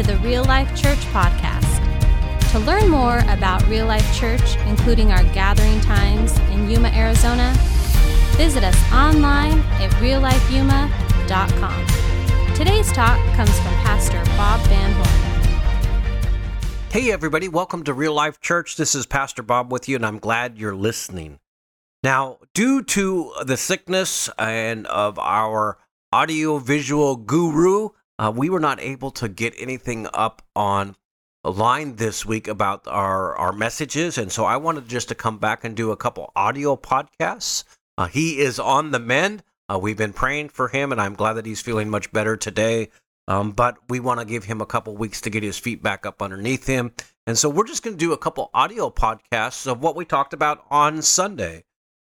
to 0.00 0.06
the 0.06 0.16
Real 0.20 0.44
Life 0.44 0.80
Church 0.80 1.00
podcast. 1.12 1.68
To 2.52 2.58
learn 2.60 2.88
more 2.88 3.18
about 3.28 3.68
Real 3.68 3.84
Life 3.84 4.16
Church, 4.16 4.56
including 4.66 5.12
our 5.12 5.22
gathering 5.34 5.78
times 5.82 6.38
in 6.52 6.70
Yuma, 6.70 6.88
Arizona, 6.88 7.52
visit 8.38 8.64
us 8.64 8.92
online 8.92 9.58
at 9.78 9.90
reallifeyuma.com. 10.00 12.54
Today's 12.54 12.90
talk 12.92 13.18
comes 13.34 13.54
from 13.60 13.74
Pastor 13.84 14.24
Bob 14.38 14.66
Van 14.68 14.90
Horn. 14.92 15.06
Hey, 16.90 17.12
everybody, 17.12 17.48
welcome 17.48 17.84
to 17.84 17.92
Real 17.92 18.14
Life 18.14 18.40
Church. 18.40 18.78
This 18.78 18.94
is 18.94 19.04
Pastor 19.04 19.42
Bob 19.42 19.70
with 19.70 19.86
you, 19.86 19.96
and 19.96 20.06
I'm 20.06 20.18
glad 20.18 20.56
you're 20.56 20.74
listening. 20.74 21.40
Now, 22.02 22.38
due 22.54 22.82
to 22.84 23.34
the 23.44 23.58
sickness 23.58 24.30
and 24.38 24.86
of 24.86 25.18
our 25.18 25.76
audio-visual 26.10 27.16
guru, 27.16 27.90
uh, 28.20 28.30
we 28.34 28.50
were 28.50 28.60
not 28.60 28.80
able 28.80 29.10
to 29.10 29.28
get 29.28 29.54
anything 29.58 30.06
up 30.12 30.42
on 30.54 30.94
line 31.42 31.96
this 31.96 32.26
week 32.26 32.46
about 32.46 32.86
our, 32.86 33.34
our 33.36 33.52
messages, 33.52 34.18
and 34.18 34.30
so 34.30 34.44
I 34.44 34.58
wanted 34.58 34.86
just 34.88 35.08
to 35.08 35.14
come 35.14 35.38
back 35.38 35.64
and 35.64 35.74
do 35.74 35.90
a 35.90 35.96
couple 35.96 36.30
audio 36.36 36.76
podcasts. 36.76 37.64
Uh, 37.96 38.06
he 38.06 38.38
is 38.40 38.60
on 38.60 38.90
the 38.90 39.00
mend. 39.00 39.42
Uh, 39.68 39.78
we've 39.78 39.96
been 39.96 40.12
praying 40.12 40.50
for 40.50 40.68
him, 40.68 40.92
and 40.92 41.00
I'm 41.00 41.14
glad 41.14 41.32
that 41.34 41.46
he's 41.46 41.62
feeling 41.62 41.88
much 41.88 42.12
better 42.12 42.36
today. 42.36 42.90
Um, 43.26 43.52
but 43.52 43.76
we 43.88 44.00
want 44.00 44.18
to 44.20 44.26
give 44.26 44.44
him 44.44 44.60
a 44.60 44.66
couple 44.66 44.96
weeks 44.96 45.20
to 45.20 45.30
get 45.30 45.42
his 45.42 45.56
feet 45.56 45.82
back 45.82 46.04
up 46.04 46.20
underneath 46.20 46.66
him. 46.66 46.92
And 47.26 47.38
so 47.38 47.48
we're 47.48 47.66
just 47.66 47.84
going 47.84 47.96
to 47.96 48.04
do 48.04 48.12
a 48.12 48.18
couple 48.18 48.50
audio 48.52 48.90
podcasts 48.90 49.70
of 49.70 49.80
what 49.80 49.94
we 49.94 50.04
talked 50.04 50.32
about 50.32 50.64
on 50.68 51.00
Sunday. 51.00 51.62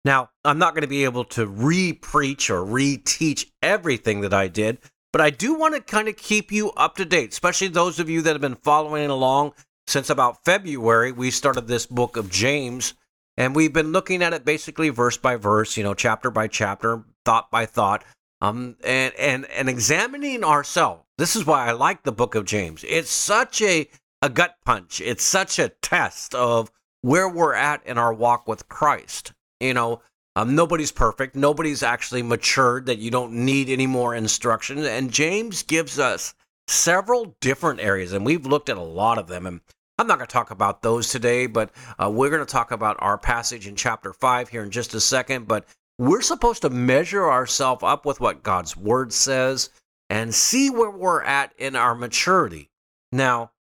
Now, 0.06 0.30
I'm 0.46 0.58
not 0.58 0.74
going 0.74 0.84
to 0.84 0.88
be 0.88 1.04
able 1.04 1.26
to 1.26 1.46
re 1.46 1.92
preach 1.92 2.50
or 2.50 2.64
re 2.64 2.96
teach 2.96 3.52
everything 3.62 4.22
that 4.22 4.34
I 4.34 4.48
did, 4.48 4.80
but 5.12 5.22
I 5.22 5.30
do 5.30 5.54
want 5.56 5.76
to 5.76 5.82
kind 5.82 6.08
of 6.08 6.18
keep 6.18 6.52
you 6.52 6.72
up 6.72 6.96
to 6.98 7.06
date, 7.06 7.32
especially 7.32 7.68
those 7.68 8.00
of 8.00 8.10
you 8.10 8.22
that 8.22 8.34
have 8.34 8.42
been 8.42 8.56
following 8.56 9.10
along 9.10 9.54
since 9.88 10.10
about 10.10 10.44
February. 10.46 11.12
We 11.12 11.32
started 11.32 11.68
this 11.68 11.86
book 11.86 12.16
of 12.16 12.30
James, 12.30 12.94
and 13.38 13.56
we've 13.56 13.74
been 13.74 13.92
looking 13.92 14.22
at 14.22 14.34
it 14.34 14.46
basically 14.46 14.90
verse 14.90 15.18
by 15.18 15.36
verse, 15.36 15.78
you 15.78 15.84
know, 15.84 15.94
chapter 15.94 16.30
by 16.30 16.48
chapter, 16.48 17.04
thought 17.26 17.50
by 17.50 17.66
thought, 17.66 18.04
um, 18.42 18.76
and, 18.84 19.14
and, 19.16 19.46
and 19.46 19.68
examining 19.68 20.44
ourselves. 20.44 21.04
This 21.18 21.36
is 21.36 21.46
why 21.46 21.68
I 21.68 21.72
like 21.72 22.04
the 22.04 22.12
book 22.12 22.36
of 22.36 22.46
James. 22.46 22.86
It's 22.88 23.12
such 23.12 23.62
a, 23.62 23.90
a 24.22 24.30
gut 24.30 24.56
punch, 24.66 25.02
it's 25.02 25.24
such 25.24 25.60
a 25.60 25.70
test 25.82 26.36
of 26.36 26.72
where 27.02 27.30
we're 27.30 27.56
at 27.56 27.86
in 27.86 27.98
our 27.98 28.14
walk 28.14 28.48
with 28.48 28.70
Christ. 28.70 29.34
You 29.60 29.74
know, 29.74 30.02
um, 30.40 30.56
nobody's 30.56 30.92
perfect. 30.92 31.36
Nobody's 31.36 31.84
actually 31.84 32.24
matured 32.24 32.86
that 32.86 33.00
you 33.00 33.12
don't 33.12 33.34
need 33.34 33.70
any 33.70 33.88
more 33.88 34.16
instruction. 34.16 34.78
And 34.86 35.12
James 35.12 35.64
gives 35.64 36.00
us 36.00 36.34
several 36.70 37.36
different 37.42 37.82
areas, 37.82 38.14
and 38.14 38.26
we've 38.26 38.46
looked 38.46 38.70
at 38.70 38.78
a 38.78 38.82
lot 38.82 39.18
of 39.18 39.28
them. 39.28 39.46
And 39.46 39.60
I'm 39.98 40.08
not 40.08 40.18
going 40.18 40.28
to 40.28 40.32
talk 40.32 40.52
about 40.52 40.82
those 40.82 41.10
today, 41.10 41.46
but 41.46 41.72
uh, 42.02 42.10
we're 42.10 42.30
going 42.30 42.46
to 42.46 42.50
talk 42.52 42.72
about 42.72 42.96
our 43.00 43.18
passage 43.18 43.68
in 43.68 43.76
chapter 43.76 44.14
5 44.14 44.48
here 44.48 44.64
in 44.64 44.72
just 44.72 44.94
a 44.94 45.02
second. 45.02 45.46
But 45.46 45.66
we're 45.98 46.22
supposed 46.22 46.62
to 46.62 46.70
measure 46.70 47.30
ourselves 47.30 47.84
up 47.84 48.06
with 48.06 48.22
what 48.22 48.42
God's 48.42 48.78
word 48.78 49.12
says 49.12 49.72
and 50.10 50.34
see 50.34 50.70
where 50.70 50.90
we're 50.90 51.22
at 51.22 51.52
in 51.58 51.76
our 51.76 51.96
maturity. 51.96 52.70
Now, 53.12 53.52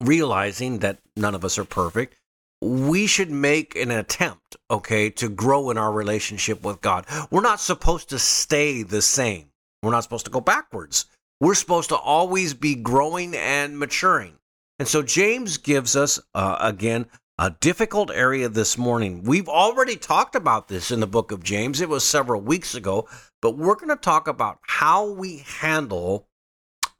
realizing 0.00 0.78
that 0.78 1.00
none 1.14 1.34
of 1.34 1.44
us 1.44 1.58
are 1.58 1.66
perfect, 1.66 2.16
we 2.64 3.06
should 3.06 3.30
make 3.30 3.76
an 3.76 3.90
attempt, 3.90 4.56
okay, 4.70 5.10
to 5.10 5.28
grow 5.28 5.70
in 5.70 5.78
our 5.78 5.92
relationship 5.92 6.64
with 6.64 6.80
God. 6.80 7.06
We're 7.30 7.42
not 7.42 7.60
supposed 7.60 8.08
to 8.10 8.18
stay 8.18 8.82
the 8.82 9.02
same. 9.02 9.50
We're 9.82 9.90
not 9.90 10.02
supposed 10.02 10.24
to 10.24 10.30
go 10.30 10.40
backwards. 10.40 11.06
We're 11.40 11.54
supposed 11.54 11.90
to 11.90 11.96
always 11.96 12.54
be 12.54 12.74
growing 12.74 13.36
and 13.36 13.78
maturing. 13.78 14.38
And 14.78 14.88
so 14.88 15.02
James 15.02 15.58
gives 15.58 15.94
us, 15.94 16.18
uh, 16.34 16.56
again, 16.60 17.06
a 17.38 17.50
difficult 17.60 18.10
area 18.10 18.48
this 18.48 18.78
morning. 18.78 19.24
We've 19.24 19.48
already 19.48 19.96
talked 19.96 20.34
about 20.34 20.68
this 20.68 20.90
in 20.90 21.00
the 21.00 21.06
book 21.06 21.32
of 21.32 21.42
James. 21.42 21.80
It 21.80 21.88
was 21.88 22.04
several 22.04 22.40
weeks 22.40 22.74
ago, 22.74 23.08
but 23.42 23.58
we're 23.58 23.74
going 23.74 23.88
to 23.88 23.96
talk 23.96 24.28
about 24.28 24.58
how 24.62 25.10
we 25.10 25.44
handle 25.60 26.28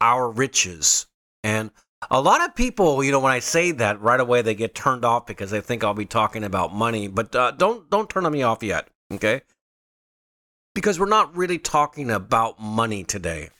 our 0.00 0.28
riches. 0.28 1.06
And 1.42 1.70
a 2.10 2.20
lot 2.20 2.44
of 2.44 2.54
people, 2.54 3.02
you 3.02 3.12
know, 3.12 3.20
when 3.20 3.32
I 3.32 3.38
say 3.38 3.70
that, 3.72 4.00
right 4.00 4.20
away 4.20 4.42
they 4.42 4.54
get 4.54 4.74
turned 4.74 5.04
off 5.04 5.26
because 5.26 5.50
they 5.50 5.60
think 5.60 5.84
I'll 5.84 5.94
be 5.94 6.06
talking 6.06 6.44
about 6.44 6.74
money. 6.74 7.08
But 7.08 7.34
uh, 7.34 7.50
don't 7.52 7.88
don't 7.90 8.08
turn 8.08 8.30
me 8.30 8.42
off 8.42 8.62
yet, 8.62 8.88
okay? 9.12 9.42
Because 10.74 10.98
we're 10.98 11.06
not 11.06 11.36
really 11.36 11.58
talking 11.58 12.10
about 12.10 12.60
money 12.60 13.04
today. 13.04 13.50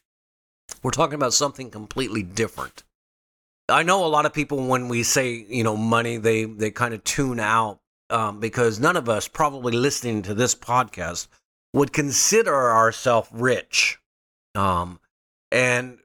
We're 0.82 0.91
talking 0.91 1.15
about 1.15 1.34
something 1.34 1.71
completely 1.71 2.22
different. 2.22 2.82
I 3.69 3.82
know 3.82 4.05
a 4.05 4.09
lot 4.09 4.27
of 4.27 4.32
people 4.32 4.66
when 4.66 4.88
we 4.88 5.03
say 5.03 5.47
you 5.49 5.65
know 5.65 5.76
money, 5.76 6.16
they 6.16 6.44
they 6.44 6.71
kind 6.71 6.94
of 6.94 7.05
tune 7.05 7.41
out 7.41 7.81
um, 8.11 8.41
because 8.41 8.81
none 8.81 8.97
of 8.97 9.09
us 9.09 9.28
probably 9.28 9.72
listening 9.76 10.22
to 10.22 10.34
this 10.34 10.55
podcast 10.55 11.28
would 11.72 11.93
consider 11.93 12.55
ourselves 12.55 13.28
rich, 13.32 13.99
um, 14.55 15.00
and 15.50 15.99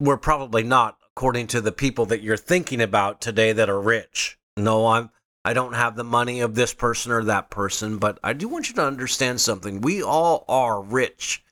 we're 0.00 0.16
probably 0.16 0.62
not 0.62 0.97
according 1.18 1.48
to 1.48 1.60
the 1.60 1.72
people 1.72 2.06
that 2.06 2.22
you're 2.22 2.36
thinking 2.36 2.80
about 2.80 3.20
today 3.20 3.52
that 3.52 3.68
are 3.68 3.80
rich. 3.80 4.38
No, 4.56 4.86
I'm 4.86 5.10
I 5.44 5.52
don't 5.52 5.72
have 5.72 5.96
the 5.96 6.04
money 6.04 6.38
of 6.38 6.54
this 6.54 6.72
person 6.72 7.10
or 7.10 7.24
that 7.24 7.50
person, 7.50 7.98
but 7.98 8.20
I 8.22 8.32
do 8.34 8.46
want 8.46 8.68
you 8.68 8.76
to 8.76 8.86
understand 8.86 9.40
something. 9.40 9.80
We 9.80 10.00
all 10.00 10.44
are 10.48 10.80
rich 10.80 11.42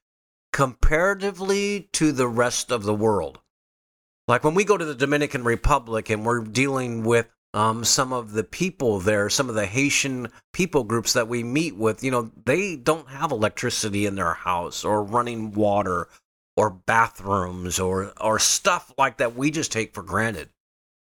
comparatively 0.53 1.89
to 1.95 2.13
the 2.13 2.29
rest 2.29 2.71
of 2.71 2.85
the 2.85 2.95
world. 2.95 3.41
Like 4.29 4.45
when 4.45 4.55
we 4.55 4.63
go 4.63 4.77
to 4.77 4.85
the 4.85 4.95
Dominican 4.95 5.43
Republic 5.43 6.11
and 6.11 6.25
we're 6.25 6.45
dealing 6.45 7.03
with 7.03 7.29
um, 7.53 7.83
some 7.83 8.13
of 8.13 8.35
the 8.35 8.45
people 8.45 9.01
there, 9.01 9.29
some 9.29 9.49
of 9.49 9.57
the 9.57 9.67
Haitian 9.67 10.29
people 10.53 10.85
groups 10.85 11.13
that 11.15 11.27
we 11.27 11.43
meet 11.43 11.75
with, 11.75 12.05
you 12.05 12.13
know, 12.13 12.31
they 12.45 12.77
don't 12.77 13.09
have 13.09 13.33
electricity 13.33 14.07
in 14.07 14.15
their 14.15 14.35
house 14.35 14.85
or 14.85 15.03
running 15.03 15.51
water 15.55 16.07
or 16.57 16.71
bathrooms 16.71 17.79
or 17.79 18.13
or 18.21 18.39
stuff 18.39 18.93
like 18.97 19.19
that 19.19 19.37
we 19.37 19.51
just 19.51 19.73
take 19.73 19.95
for 19.95 20.03
granted. 20.03 20.49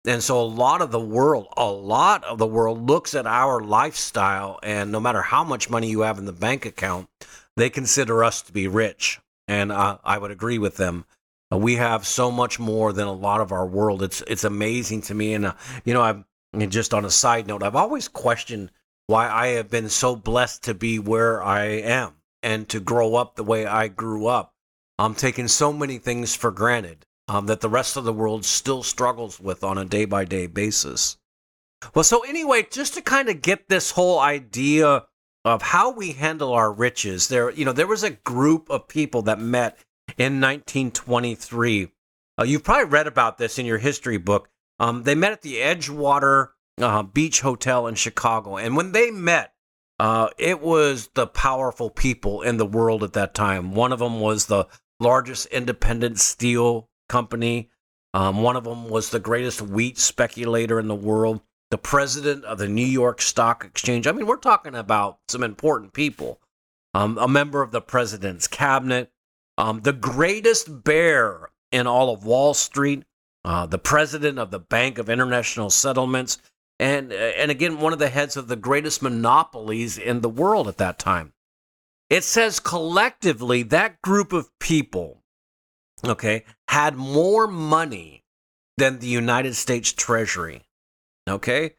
And 0.05 0.23
so 0.23 0.39
a 0.39 0.43
lot 0.43 0.81
of 0.81 0.91
the 0.91 0.99
world, 0.99 1.47
a 1.57 1.69
lot 1.69 2.23
of 2.23 2.37
the 2.37 2.47
world 2.47 2.87
looks 2.87 3.13
at 3.13 3.27
our 3.27 3.59
lifestyle 3.61 4.59
and 4.63 4.91
no 4.91 4.99
matter 4.99 5.21
how 5.21 5.43
much 5.43 5.69
money 5.69 5.89
you 5.89 6.01
have 6.01 6.17
in 6.17 6.25
the 6.25 6.31
bank 6.31 6.65
account, 6.65 7.09
they 7.57 7.69
consider 7.69 8.23
us 8.23 8.41
to 8.43 8.53
be 8.53 8.67
rich. 8.67 9.19
And 9.49 9.71
uh, 9.71 9.97
I 10.03 10.17
would 10.17 10.31
agree 10.31 10.59
with 10.59 10.77
them. 10.77 11.05
Uh, 11.51 11.57
we 11.57 11.75
have 11.75 12.05
so 12.05 12.31
much 12.31 12.59
more 12.59 12.93
than 12.93 13.07
a 13.07 13.13
lot 13.13 13.41
of 13.41 13.51
our 13.51 13.65
world. 13.65 14.03
It's 14.03 14.21
it's 14.27 14.43
amazing 14.43 15.01
to 15.03 15.13
me. 15.13 15.33
And 15.33 15.47
uh, 15.47 15.53
you 15.83 15.93
know, 15.93 16.01
I'm 16.01 16.25
just 16.69 16.93
on 16.93 17.05
a 17.05 17.09
side 17.09 17.47
note, 17.47 17.63
I've 17.63 17.75
always 17.75 18.07
questioned 18.07 18.71
why 19.07 19.29
I 19.29 19.47
have 19.47 19.69
been 19.69 19.89
so 19.89 20.15
blessed 20.15 20.63
to 20.65 20.73
be 20.73 20.99
where 20.99 21.41
I 21.41 21.65
am 21.65 22.13
and 22.43 22.67
to 22.69 22.79
grow 22.79 23.15
up 23.15 23.35
the 23.35 23.43
way 23.43 23.65
I 23.65 23.87
grew 23.87 24.27
up. 24.27 24.53
I'm 24.99 25.13
taking 25.13 25.47
so 25.47 25.71
many 25.71 25.99
things 25.99 26.35
for 26.35 26.51
granted 26.51 27.05
um, 27.27 27.45
that 27.47 27.61
the 27.61 27.69
rest 27.69 27.97
of 27.97 28.03
the 28.03 28.13
world 28.13 28.45
still 28.45 28.83
struggles 28.83 29.39
with 29.39 29.63
on 29.63 29.77
a 29.77 29.85
day 29.85 30.05
by 30.05 30.25
day 30.25 30.47
basis. 30.47 31.17
Well, 31.93 32.03
so 32.03 32.21
anyway, 32.21 32.65
just 32.71 32.95
to 32.95 33.01
kind 33.01 33.29
of 33.29 33.41
get 33.41 33.69
this 33.69 33.91
whole 33.91 34.19
idea 34.19 35.05
of 35.45 35.61
how 35.61 35.91
we 35.91 36.13
handle 36.13 36.53
our 36.53 36.71
riches, 36.71 37.27
there, 37.27 37.51
you 37.51 37.63
know, 37.63 37.73
there 37.73 37.87
was 37.87 38.03
a 38.03 38.09
group 38.09 38.69
of 38.69 38.87
people 38.87 39.21
that 39.23 39.39
met 39.39 39.77
in 40.17 40.41
1923. 40.41 41.91
Uh, 42.39 42.43
you've 42.43 42.63
probably 42.63 42.85
read 42.85 43.07
about 43.07 43.37
this 43.37 43.59
in 43.59 43.65
your 43.65 43.77
history 43.77 44.17
book. 44.17 44.49
Um, 44.79 45.03
they 45.03 45.15
met 45.15 45.31
at 45.31 45.41
the 45.43 45.57
Edgewater 45.57 46.49
uh, 46.81 47.03
Beach 47.03 47.41
Hotel 47.41 47.87
in 47.87 47.95
Chicago, 47.95 48.57
and 48.57 48.75
when 48.75 48.91
they 48.91 49.11
met, 49.11 49.53
uh, 49.99 50.29
it 50.37 50.61
was 50.61 51.09
the 51.15 51.25
powerful 51.25 51.89
people 51.89 52.41
in 52.41 52.57
the 52.57 52.65
world 52.65 53.03
at 53.03 53.13
that 53.13 53.33
time. 53.33 53.73
One 53.73 53.91
of 53.91 53.99
them 53.99 54.19
was 54.19 54.45
the 54.45 54.67
largest 54.99 55.47
independent 55.47 56.19
steel 56.19 56.89
company. 57.09 57.69
Um, 58.13 58.41
one 58.41 58.55
of 58.55 58.63
them 58.63 58.89
was 58.89 59.09
the 59.09 59.19
greatest 59.19 59.61
wheat 59.61 59.97
speculator 59.97 60.79
in 60.79 60.87
the 60.87 60.95
world, 60.95 61.41
the 61.71 61.77
president 61.77 62.45
of 62.45 62.57
the 62.57 62.67
New 62.67 62.85
York 62.85 63.21
Stock 63.21 63.63
Exchange. 63.63 64.07
I 64.07 64.11
mean, 64.11 64.25
we're 64.25 64.37
talking 64.37 64.75
about 64.75 65.19
some 65.27 65.43
important 65.43 65.93
people. 65.93 66.39
Um, 66.93 67.17
a 67.19 67.27
member 67.27 67.61
of 67.61 67.71
the 67.71 67.81
president's 67.81 68.47
cabinet, 68.47 69.11
um, 69.57 69.81
the 69.81 69.93
greatest 69.93 70.83
bear 70.83 71.49
in 71.71 71.85
all 71.85 72.11
of 72.11 72.25
Wall 72.25 72.53
Street, 72.53 73.03
uh, 73.43 73.65
the 73.65 73.77
president 73.77 74.39
of 74.39 74.51
the 74.51 74.59
Bank 74.59 74.97
of 74.97 75.09
International 75.09 75.69
Settlements, 75.69 76.39
and 76.79 77.11
and 77.11 77.51
again 77.51 77.79
one 77.79 77.93
of 77.93 77.99
the 77.99 78.09
heads 78.09 78.37
of 78.37 78.47
the 78.47 78.55
greatest 78.55 79.01
monopolies 79.01 79.97
in 79.97 80.21
the 80.21 80.29
world 80.29 80.67
at 80.67 80.77
that 80.77 80.99
time. 80.99 81.33
It 82.09 82.23
says 82.23 82.59
collectively 82.59 83.63
that 83.63 84.01
group 84.01 84.31
of 84.31 84.49
people, 84.59 85.23
okay, 86.05 86.45
had 86.69 86.95
more 86.95 87.47
money 87.47 88.23
than 88.77 88.99
the 88.99 89.07
United 89.07 89.55
States 89.55 89.91
Treasury. 89.91 90.63
Okay? 91.27 91.73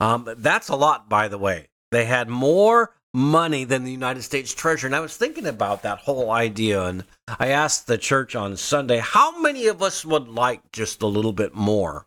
Um, 0.00 0.28
that's 0.38 0.68
a 0.68 0.76
lot, 0.76 1.08
by 1.08 1.28
the 1.28 1.38
way. 1.38 1.68
They 1.90 2.06
had 2.06 2.28
more 2.28 2.94
money 3.12 3.64
than 3.64 3.84
the 3.84 3.92
United 3.92 4.22
States 4.22 4.52
Treasury. 4.54 4.88
And 4.88 4.96
I 4.96 5.00
was 5.00 5.16
thinking 5.16 5.46
about 5.46 5.82
that 5.82 5.98
whole 5.98 6.30
idea, 6.30 6.84
and 6.84 7.04
I 7.38 7.48
asked 7.48 7.86
the 7.86 7.98
church 7.98 8.34
on 8.34 8.56
Sunday, 8.56 8.98
how 8.98 9.40
many 9.40 9.66
of 9.66 9.82
us 9.82 10.04
would 10.04 10.28
like 10.28 10.72
just 10.72 11.02
a 11.02 11.06
little 11.06 11.32
bit 11.32 11.54
more? 11.54 12.06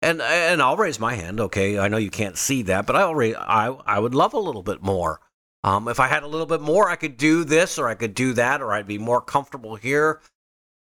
And 0.00 0.20
and 0.20 0.60
I'll 0.60 0.76
raise 0.76 1.00
my 1.00 1.14
hand. 1.14 1.40
Okay, 1.40 1.78
I 1.78 1.88
know 1.88 1.96
you 1.96 2.10
can't 2.10 2.36
see 2.36 2.60
that, 2.62 2.84
but 2.84 2.94
I 2.94 3.02
already 3.02 3.34
I 3.34 3.68
I 3.68 3.98
would 3.98 4.14
love 4.14 4.34
a 4.34 4.38
little 4.38 4.62
bit 4.62 4.82
more. 4.82 5.18
Um, 5.64 5.88
if 5.88 5.98
I 5.98 6.06
had 6.06 6.22
a 6.22 6.28
little 6.28 6.46
bit 6.46 6.60
more, 6.60 6.88
I 6.88 6.96
could 6.96 7.16
do 7.16 7.42
this 7.42 7.78
or 7.78 7.88
I 7.88 7.94
could 7.94 8.14
do 8.14 8.34
that, 8.34 8.62
or 8.62 8.72
I'd 8.72 8.86
be 8.86 8.98
more 8.98 9.20
comfortable 9.20 9.74
here. 9.74 10.20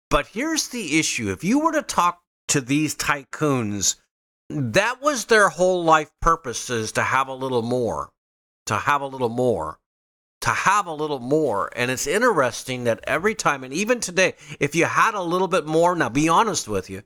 But 0.08 0.26
here's 0.26 0.68
the 0.68 0.98
issue: 0.98 1.30
if 1.30 1.44
you 1.44 1.60
were 1.60 1.72
to 1.72 1.82
talk 1.82 2.20
to 2.48 2.60
these 2.60 2.96
tycoons, 2.96 3.96
that 4.48 5.00
was 5.00 5.26
their 5.26 5.50
whole 5.50 5.84
life 5.84 6.10
purposes 6.20 6.90
to 6.92 7.02
have 7.02 7.28
a 7.28 7.34
little 7.34 7.62
more 7.62 8.10
to 8.70 8.76
have 8.76 9.00
a 9.00 9.06
little 9.06 9.28
more, 9.28 9.80
to 10.40 10.50
have 10.50 10.86
a 10.86 10.92
little 10.92 11.18
more. 11.18 11.70
And 11.74 11.90
it's 11.90 12.06
interesting 12.06 12.84
that 12.84 13.00
every 13.02 13.34
time, 13.34 13.64
and 13.64 13.74
even 13.74 13.98
today, 13.98 14.34
if 14.60 14.76
you 14.76 14.84
had 14.84 15.14
a 15.14 15.22
little 15.22 15.48
bit 15.48 15.66
more, 15.66 15.96
now 15.96 16.08
be 16.08 16.28
honest 16.28 16.68
with 16.68 16.88
you, 16.88 17.02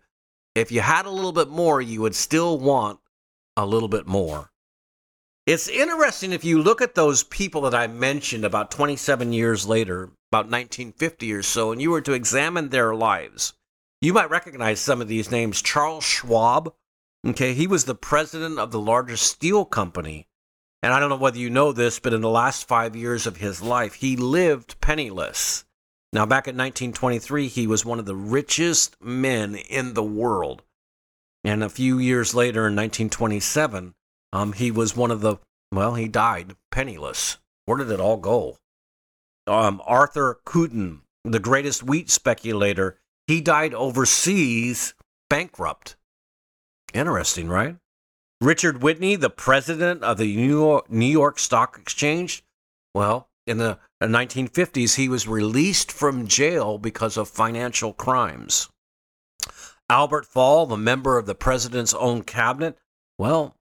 if 0.55 0.71
you 0.71 0.83
had 0.83 1.07
a 1.07 1.11
little 1.11 1.33
bit 1.33 1.49
more, 1.49 1.81
you 1.81 2.03
would 2.03 2.15
still 2.15 2.59
want 2.59 3.01
a 3.57 3.65
little 3.65 3.89
bit 3.89 4.07
more. 4.07 4.51
It's 5.47 5.69
interesting 5.69 6.33
if 6.33 6.45
you 6.45 6.63
look 6.63 6.81
at 6.81 6.95
those 6.95 7.23
people 7.23 7.63
that 7.63 7.75
I 7.75 7.87
mentioned 7.87 8.45
about 8.45 8.71
27 8.71 9.33
years 9.33 9.67
later, 9.67 10.05
about 10.33 10.47
1950 10.47 11.33
or 11.33 11.43
so, 11.43 11.71
and 11.71 11.83
you 11.83 11.91
were 11.91 12.01
to 12.01 12.13
examine 12.13 12.71
their 12.71 12.95
lives, 12.95 13.53
you 14.01 14.13
might 14.13 14.31
recognize 14.31 14.81
some 14.81 15.01
of 15.01 15.09
these 15.09 15.31
names. 15.31 15.61
Charles 15.61 16.05
Schwab, 16.05 16.73
okay, 17.27 17.53
he 17.53 17.67
was 17.67 17.85
the 17.85 17.95
president 17.95 18.59
of 18.59 18.71
the 18.71 18.81
largest 18.81 19.25
steel 19.27 19.65
company 19.65 20.27
and 20.85 20.93
I 20.93 21.01
don't 21.01 21.09
know 21.09 21.17
whether 21.17 21.39
you 21.39 21.49
know 21.49 21.73
this, 21.73 21.99
but 21.99 22.13
in 22.13 22.21
the 22.21 22.29
last 22.29 22.69
five 22.69 22.95
years 22.95 23.27
of 23.27 23.39
his 23.39 23.63
life, 23.63 23.95
he 23.95 24.17
lived 24.17 24.79
penniless. 24.83 25.65
Now, 26.13 26.27
back 26.27 26.47
in 26.47 26.59
1923, 26.59 27.49
he 27.49 27.67
was 27.67 27.87
one 27.87 27.99
of 27.99 28.05
the 28.05 28.15
richest 28.15 29.01
men 29.01 29.55
in 29.55 29.95
the 29.95 30.03
world. 30.03 30.63
And 31.43 31.65
a 31.65 31.71
few 31.71 31.99
years 31.99 32.35
later, 32.35 32.67
in 32.67 32.77
1927, 32.77 33.95
um, 34.35 34.53
he 34.53 34.73
was 34.73 34.97
one 34.97 35.13
of 35.13 35.21
the, 35.21 35.37
well, 35.73 35.95
he 35.95 36.09
died 36.09 36.57
penniless. 36.73 37.39
Where 37.67 37.79
did 37.79 37.91
it 37.91 38.01
all 38.01 38.17
go? 38.17 38.57
Um, 39.47 39.81
Arthur 39.87 40.41
Cutten, 40.45 41.03
the 41.23 41.39
greatest 41.39 41.85
wheat 41.85 42.11
speculator, 42.11 42.99
he 43.29 43.41
died 43.41 43.73
overseas 43.75 44.95
bankrupt. 45.31 45.95
Interesting, 46.93 47.49
right? 47.49 47.77
Richard 48.41 48.83
Whitney, 48.83 49.15
the 49.15 49.31
president 49.31 50.03
of 50.03 50.19
the 50.19 50.37
New 50.37 50.59
York, 50.59 50.91
New 50.91 51.07
York 51.07 51.39
Stock 51.39 51.79
Exchange, 51.81 52.45
well, 52.93 53.29
in 53.47 53.59
the 53.59 53.79
1950s, 54.03 54.97
he 54.97 55.09
was 55.09 55.29
released 55.29 55.93
from 55.93 56.27
jail 56.27 56.77
because 56.77 57.17
of 57.17 57.29
financial 57.29 57.93
crimes. 57.93 58.69
Albert 59.89 60.27
Fall, 60.27 60.67
the 60.67 60.77
member 60.77 61.19
of 61.19 61.27
the 61.27 61.35
president's 61.37 61.95
own 61.95 62.23
cabinet, 62.23 62.77
well, 63.17 63.55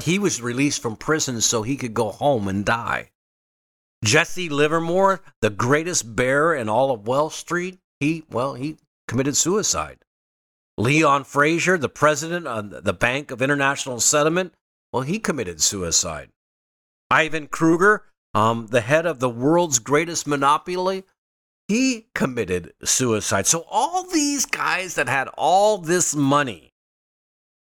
he 0.00 0.18
was 0.18 0.42
released 0.42 0.80
from 0.80 0.96
prison 0.96 1.40
so 1.40 1.62
he 1.62 1.76
could 1.76 1.94
go 1.94 2.10
home 2.10 2.48
and 2.48 2.64
die. 2.64 3.10
Jesse 4.04 4.48
Livermore, 4.48 5.22
the 5.40 5.50
greatest 5.50 6.16
bear 6.16 6.54
in 6.54 6.68
all 6.68 6.90
of 6.90 7.06
Wall 7.06 7.30
Street, 7.30 7.78
he, 8.00 8.24
well, 8.30 8.54
he 8.54 8.76
committed 9.06 9.36
suicide. 9.36 9.98
Leon 10.76 11.24
Fraser, 11.24 11.78
the 11.78 11.88
president 11.88 12.46
of 12.46 12.84
the 12.84 12.92
Bank 12.92 13.30
of 13.30 13.42
International 13.42 14.00
Settlement, 14.00 14.54
well, 14.92 15.02
he 15.02 15.18
committed 15.18 15.60
suicide. 15.60 16.30
Ivan 17.10 17.46
Kruger, 17.46 18.06
um, 18.34 18.68
the 18.68 18.80
head 18.80 19.06
of 19.06 19.20
the 19.20 19.28
world's 19.30 19.78
greatest 19.78 20.26
monopoly, 20.26 21.04
he 21.68 22.08
committed 22.14 22.72
suicide. 22.82 23.46
So 23.46 23.64
all 23.70 24.04
these 24.04 24.46
guys 24.46 24.94
that 24.96 25.08
had 25.08 25.28
all 25.34 25.78
this 25.78 26.14
money 26.14 26.72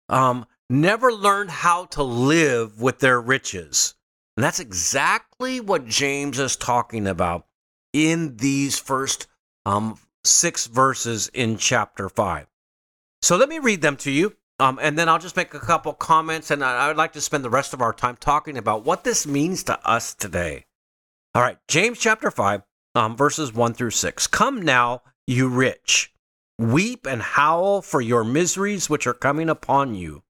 um, 0.08 0.46
never 0.70 1.12
learned 1.12 1.50
how 1.50 1.84
to 1.86 2.02
live 2.02 2.80
with 2.80 3.00
their 3.00 3.20
riches. 3.20 3.94
And 4.36 4.44
that's 4.44 4.60
exactly 4.60 5.60
what 5.60 5.86
James 5.86 6.38
is 6.38 6.56
talking 6.56 7.06
about 7.06 7.46
in 7.92 8.36
these 8.36 8.78
first 8.78 9.26
um, 9.66 9.98
six 10.24 10.66
verses 10.66 11.28
in 11.34 11.56
chapter 11.58 12.08
5. 12.08 12.46
So 13.20 13.36
let 13.36 13.48
me 13.48 13.58
read 13.58 13.82
them 13.82 13.96
to 13.98 14.10
you. 14.10 14.36
Um, 14.60 14.78
and 14.80 14.96
then 14.96 15.08
I'll 15.08 15.18
just 15.18 15.36
make 15.36 15.54
a 15.54 15.58
couple 15.58 15.94
comments, 15.94 16.50
and 16.50 16.62
I, 16.62 16.84
I 16.84 16.88
would 16.88 16.98
like 16.98 17.14
to 17.14 17.20
spend 17.20 17.42
the 17.42 17.50
rest 17.50 17.72
of 17.72 17.80
our 17.80 17.94
time 17.94 18.16
talking 18.20 18.58
about 18.58 18.84
what 18.84 19.04
this 19.04 19.26
means 19.26 19.62
to 19.64 19.88
us 19.88 20.14
today. 20.14 20.66
All 21.34 21.40
right, 21.40 21.56
James 21.66 21.98
chapter 21.98 22.30
5, 22.30 22.62
um, 22.94 23.16
verses 23.16 23.54
1 23.54 23.72
through 23.72 23.92
6. 23.92 24.26
Come 24.26 24.60
now, 24.60 25.00
you 25.26 25.48
rich, 25.48 26.12
weep 26.58 27.06
and 27.06 27.22
howl 27.22 27.80
for 27.80 28.02
your 28.02 28.22
miseries 28.22 28.90
which 28.90 29.06
are 29.06 29.14
coming 29.14 29.48
upon 29.48 29.94
you. 29.94 30.22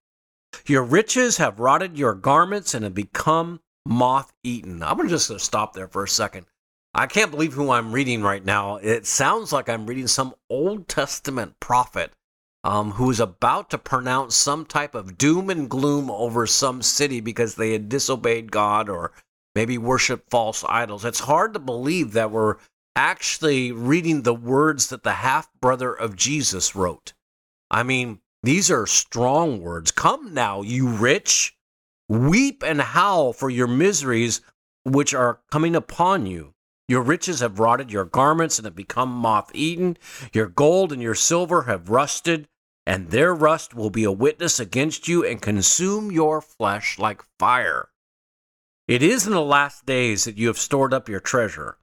Your 0.67 0.83
riches 0.83 1.37
have 1.39 1.61
rotted 1.61 1.99
your 1.99 2.15
garments 2.15 2.75
and 2.75 2.85
have 2.85 2.95
become 2.95 3.61
moth 3.87 4.33
eaten. 4.43 4.83
I'm 4.83 5.09
just 5.09 5.29
going 5.29 5.39
to 5.39 5.45
stop 5.45 5.73
there 5.75 5.89
for 5.89 6.05
a 6.05 6.09
second. 6.09 6.47
I 6.95 7.07
can't 7.07 7.31
believe 7.31 7.53
who 7.53 7.71
I'm 7.71 7.93
reading 7.93 8.23
right 8.23 8.45
now. 8.45 8.77
It 8.77 9.07
sounds 9.07 9.53
like 9.53 9.69
I'm 9.69 9.87
reading 9.87 10.09
some 10.09 10.35
Old 10.49 10.89
Testament 10.89 11.61
prophet 11.61 12.13
um, 12.65 12.93
who 12.93 13.11
is 13.11 13.21
about 13.21 13.71
to 13.71 13.79
pronounce 13.79 14.37
some 14.37 14.67
type 14.67 14.95
of 14.95 15.17
doom 15.17 15.51
and 15.51 15.71
gloom 15.71 16.11
over 16.11 16.47
some 16.47 16.83
city 16.83 17.21
because 17.21 17.55
they 17.55 17.73
had 17.73 17.89
disobeyed 17.89 18.51
God 18.51 18.89
or 18.89 19.13
maybe 19.55 19.79
worshiped 19.79 20.31
false 20.31 20.65
idols. 20.69 21.05
It's 21.05 21.21
hard 21.21 21.55
to 21.55 21.61
believe 21.61 22.13
that 22.13 22.31
we're 22.31 22.57
actually 22.97 23.73
reading 23.73 24.23
the 24.23 24.35
words 24.35 24.89
that 24.89 25.05
the 25.05 25.13
half 25.13 25.49
brother 25.61 25.93
of 25.93 26.17
Jesus 26.17 26.75
wrote. 26.75 27.13
I 27.71 27.83
mean, 27.83 28.21
these 28.43 28.71
are 28.71 28.87
strong 28.87 29.61
words. 29.61 29.91
Come 29.91 30.33
now, 30.33 30.63
you 30.63 30.89
rich, 30.89 31.57
weep 32.09 32.63
and 32.65 32.81
howl 32.81 33.33
for 33.33 33.51
your 33.51 33.67
miseries 33.67 34.41
which 34.85 35.13
are 35.15 35.41
coming 35.51 35.77
upon 35.77 36.27
you. 36.27 36.55
Your 36.89 37.03
riches 37.03 37.41
have 37.41 37.61
rotted 37.61 37.93
your 37.93 38.05
garments 38.05 38.59
and 38.59 38.65
have 38.65 38.75
become 38.75 39.11
moth 39.11 39.51
eaten. 39.55 39.97
Your 40.33 40.49
gold 40.49 40.93
and 40.93 41.01
your 41.01 41.15
silver 41.15 41.63
have 41.63 41.91
rusted, 41.91 42.49
and 42.87 43.11
their 43.11 43.33
rust 43.33 43.75
will 43.75 43.91
be 43.91 44.03
a 44.03 44.11
witness 44.11 44.59
against 44.59 45.07
you 45.07 45.25
and 45.25 45.41
consume 45.41 46.11
your 46.11 46.41
flesh 46.41 46.99
like 46.99 47.23
fire. 47.39 47.91
It 48.89 49.05
is 49.05 49.25
in 49.25 49.33
the 49.33 49.41
last 49.41 49.87
days 49.87 50.25
that 50.25 50.37
you 50.37 50.49
have 50.49 50.59
stored 50.59 50.93
up 50.93 51.09
your 51.09 51.21
treasure. 51.21 51.79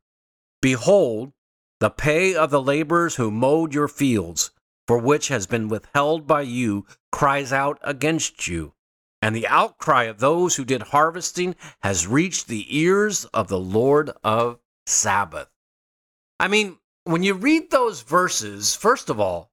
Behold, 0.62 1.32
the 1.80 1.90
pay 1.90 2.36
of 2.36 2.50
the 2.50 2.62
laborers 2.62 3.16
who 3.16 3.32
mowed 3.32 3.74
your 3.74 3.88
fields, 3.88 4.52
for 4.88 4.98
which 4.98 5.28
has 5.28 5.46
been 5.48 5.68
withheld 5.68 6.26
by 6.26 6.42
you, 6.42 6.86
cries 7.12 7.52
out 7.52 7.78
against 7.84 8.48
you. 8.48 8.74
And 9.22 9.36
the 9.36 9.48
outcry 9.48 10.04
of 10.04 10.20
those 10.20 10.56
who 10.56 10.66
did 10.66 10.82
harvesting 10.84 11.56
has 11.82 12.08
reached 12.08 12.48
the 12.48 12.66
ears 12.78 13.26
of 13.26 13.48
the 13.48 13.60
Lord 13.60 14.12
of 14.24 14.60
Sabaoth. 14.86 15.50
I 16.40 16.48
mean, 16.48 16.78
when 17.04 17.24
you 17.24 17.34
read 17.34 17.72
those 17.72 18.02
verses, 18.02 18.76
first 18.76 19.10
of 19.10 19.20
all, 19.20 19.50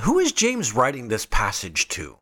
who 0.00 0.18
is 0.18 0.32
James 0.32 0.74
writing 0.74 1.08
this 1.08 1.26
passage 1.26 1.88
to? 1.88 2.18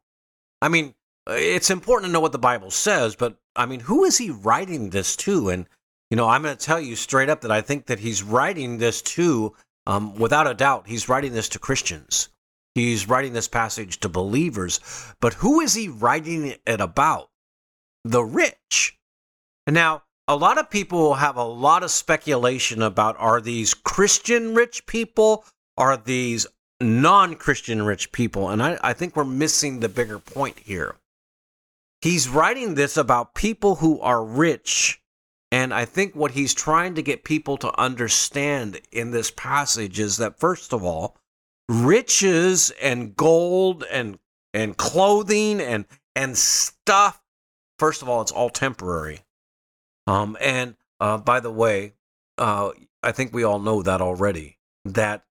I 0.61 0.69
mean, 0.69 0.95
it's 1.27 1.71
important 1.71 2.09
to 2.09 2.13
know 2.13 2.21
what 2.21 2.33
the 2.33 2.39
Bible 2.39 2.71
says, 2.71 3.15
but 3.15 3.37
I 3.55 3.67
mean, 3.67 3.81
who 3.81 4.05
is 4.05 4.19
he 4.19 4.31
writing 4.31 4.91
this 4.91 5.17
to? 5.17 5.51
And, 5.51 5.69
you 6.11 6.17
know, 6.17 6.29
I'm 6.29 6.43
going 6.43 6.57
to 6.57 6.67
tell 6.67 6.81
you 6.81 6.97
straight 6.97 7.29
up 7.29 7.43
that 7.43 7.53
I 7.53 7.61
think 7.61 7.87
that 7.87 8.01
he's 8.01 8.23
writing 8.23 8.79
this 8.79 9.03
to, 9.03 9.55
um, 9.87 10.15
without 10.15 10.47
a 10.47 10.55
doubt, 10.55 10.87
he's 10.87 11.09
writing 11.09 11.33
this 11.33 11.49
to 11.51 11.59
Christians. 11.59 12.29
He's 12.75 13.09
writing 13.09 13.33
this 13.33 13.49
passage 13.49 14.01
to 14.01 14.09
believers. 14.09 14.81
But 15.21 15.35
who 15.35 15.61
is 15.61 15.75
he 15.75 15.89
writing 15.89 16.55
it 16.67 16.81
about? 16.81 17.31
The 18.05 18.23
rich. 18.23 18.99
Now, 19.67 20.03
a 20.27 20.37
lot 20.37 20.59
of 20.59 20.71
people 20.71 21.15
have 21.15 21.37
a 21.37 21.45
lot 21.45 21.83
of 21.83 21.91
speculation 21.91 22.83
about 22.83 23.17
are 23.19 23.41
these 23.41 23.75
Christian 23.75 24.55
rich 24.55 24.87
people? 24.87 25.45
Are 25.77 25.97
these 25.97 26.47
non 26.81 27.35
Christian 27.35 27.83
rich 27.83 28.13
people? 28.13 28.49
And 28.49 28.63
I, 28.63 28.79
I 28.83 28.93
think 28.93 29.17
we're 29.17 29.25
missing 29.25 29.81
the 29.81 29.89
bigger 29.89 30.19
point 30.19 30.61
here. 30.61 30.97
He's 32.01 32.29
writing 32.29 32.75
this 32.75 32.97
about 32.97 33.35
people 33.35 33.77
who 33.77 34.01
are 34.01 34.25
rich. 34.25 35.02
And 35.53 35.73
I 35.73 35.85
think 35.85 36.17
what 36.17 36.33
he's 36.33 36.55
trying 36.55 36.97
to 36.97 37.03
get 37.03 37.23
people 37.23 37.57
to 37.59 37.81
understand 37.81 38.81
in 38.91 39.13
this 39.13 39.31
passage 39.31 40.01
is 40.01 40.17
that, 40.17 40.41
first 40.41 40.73
of 40.73 40.83
all, 40.83 41.17
riches 41.69 42.73
and 42.83 43.15
gold 43.15 43.85
and 43.91 44.19
and 44.53 44.77
clothing 44.77 45.61
and 45.61 45.87
and 46.15 46.37
stuff 46.37 47.23
first 47.79 48.03
of 48.03 48.09
all 48.09 48.21
it's 48.21 48.33
all 48.33 48.51
temporary 48.51 49.21
um, 50.07 50.37
and 50.41 50.75
uh, 51.01 51.19
by 51.19 51.41
the 51.41 51.51
way, 51.51 51.95
uh, 52.39 52.71
I 53.03 53.13
think 53.13 53.33
we 53.33 53.45
all 53.45 53.59
know 53.59 53.83
that 53.83 54.01
already. 54.01 54.59
That 54.85 55.25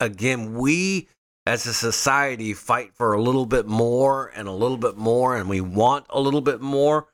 again, 0.00 0.54
we 0.54 1.08
as 1.46 1.66
a 1.66 1.74
society 1.74 2.54
fight 2.54 2.94
for 2.94 3.12
a 3.12 3.20
little 3.20 3.46
bit 3.46 3.66
more 3.66 4.30
and 4.34 4.48
a 4.48 4.52
little 4.52 4.76
bit 4.76 4.96
more, 4.96 5.36
and 5.36 5.48
we 5.48 5.60
want 5.60 6.06
a 6.10 6.20
little 6.20 6.40
bit 6.40 6.60
more. 6.60 7.08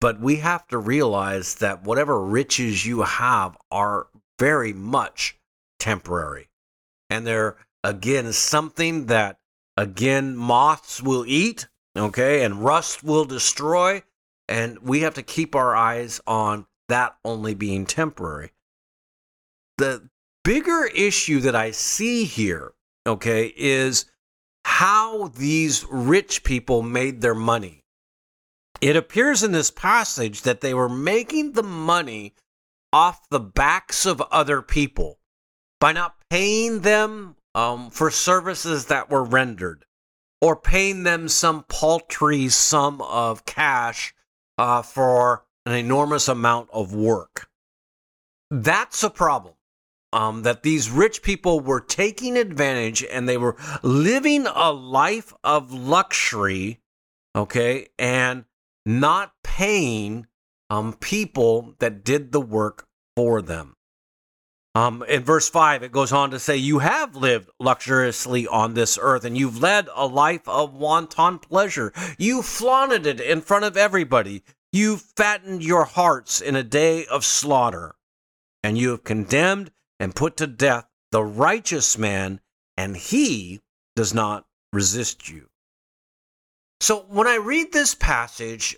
But 0.00 0.20
we 0.20 0.36
have 0.36 0.66
to 0.68 0.78
realize 0.78 1.56
that 1.56 1.82
whatever 1.82 2.20
riches 2.20 2.86
you 2.86 3.02
have 3.02 3.56
are 3.70 4.08
very 4.38 4.72
much 4.72 5.36
temporary. 5.78 6.48
And 7.10 7.26
they're, 7.26 7.56
again, 7.82 8.32
something 8.32 9.06
that, 9.06 9.38
again, 9.76 10.36
moths 10.36 11.02
will 11.02 11.24
eat, 11.26 11.68
okay, 11.96 12.44
and 12.44 12.64
rust 12.64 13.02
will 13.02 13.24
destroy. 13.24 14.02
And 14.48 14.78
we 14.78 15.00
have 15.00 15.14
to 15.14 15.22
keep 15.22 15.54
our 15.54 15.74
eyes 15.74 16.20
on 16.26 16.66
that 16.88 17.16
only 17.24 17.54
being 17.54 17.84
temporary. 17.84 18.52
The 19.76 20.08
bigger 20.44 20.86
issue 20.94 21.40
that 21.40 21.54
I 21.54 21.72
see 21.72 22.24
here, 22.24 22.72
okay, 23.06 23.52
is 23.56 24.06
how 24.64 25.28
these 25.28 25.84
rich 25.90 26.44
people 26.44 26.82
made 26.82 27.20
their 27.20 27.34
money. 27.34 27.84
It 28.80 28.94
appears 28.94 29.42
in 29.42 29.52
this 29.52 29.70
passage 29.70 30.42
that 30.42 30.60
they 30.60 30.72
were 30.72 30.88
making 30.88 31.52
the 31.52 31.62
money 31.62 32.34
off 32.92 33.28
the 33.28 33.40
backs 33.40 34.06
of 34.06 34.20
other 34.30 34.62
people 34.62 35.18
by 35.80 35.92
not 35.92 36.16
paying 36.30 36.80
them 36.80 37.36
um, 37.54 37.90
for 37.90 38.10
services 38.10 38.86
that 38.86 39.10
were 39.10 39.24
rendered 39.24 39.84
or 40.40 40.54
paying 40.54 41.02
them 41.02 41.28
some 41.28 41.64
paltry 41.68 42.48
sum 42.48 43.02
of 43.02 43.44
cash 43.44 44.14
uh, 44.56 44.82
for 44.82 45.44
an 45.66 45.72
enormous 45.72 46.28
amount 46.28 46.68
of 46.72 46.94
work. 46.94 47.48
That's 48.50 49.02
a 49.02 49.10
problem. 49.10 49.54
Um, 50.10 50.42
that 50.44 50.62
these 50.62 50.88
rich 50.88 51.20
people 51.20 51.60
were 51.60 51.82
taking 51.82 52.38
advantage 52.38 53.04
and 53.04 53.28
they 53.28 53.36
were 53.36 53.56
living 53.82 54.46
a 54.46 54.72
life 54.72 55.34
of 55.44 55.70
luxury, 55.70 56.80
okay, 57.36 57.88
and 57.98 58.46
not 58.88 59.32
paying 59.44 60.26
um, 60.70 60.94
people 60.94 61.74
that 61.78 62.02
did 62.02 62.32
the 62.32 62.40
work 62.40 62.86
for 63.14 63.42
them. 63.42 63.74
Um, 64.74 65.04
in 65.06 65.24
verse 65.24 65.48
5, 65.50 65.82
it 65.82 65.92
goes 65.92 66.10
on 66.10 66.30
to 66.30 66.38
say, 66.38 66.56
You 66.56 66.78
have 66.78 67.14
lived 67.14 67.50
luxuriously 67.60 68.46
on 68.46 68.72
this 68.72 68.98
earth, 69.00 69.24
and 69.24 69.36
you've 69.36 69.60
led 69.60 69.88
a 69.94 70.06
life 70.06 70.48
of 70.48 70.72
wanton 70.72 71.38
pleasure. 71.38 71.92
You 72.16 72.40
flaunted 72.40 73.06
it 73.06 73.20
in 73.20 73.42
front 73.42 73.64
of 73.64 73.76
everybody. 73.76 74.42
You 74.72 74.96
fattened 74.96 75.62
your 75.62 75.84
hearts 75.84 76.40
in 76.40 76.56
a 76.56 76.62
day 76.62 77.04
of 77.06 77.24
slaughter, 77.24 77.94
and 78.62 78.78
you 78.78 78.90
have 78.90 79.04
condemned 79.04 79.70
and 80.00 80.14
put 80.14 80.36
to 80.38 80.46
death 80.46 80.86
the 81.10 81.24
righteous 81.24 81.98
man, 81.98 82.40
and 82.76 82.96
he 82.96 83.60
does 83.96 84.14
not 84.14 84.46
resist 84.72 85.28
you. 85.28 85.48
So 86.80 87.00
when 87.08 87.26
I 87.26 87.36
read 87.36 87.72
this 87.72 87.94
passage, 87.94 88.76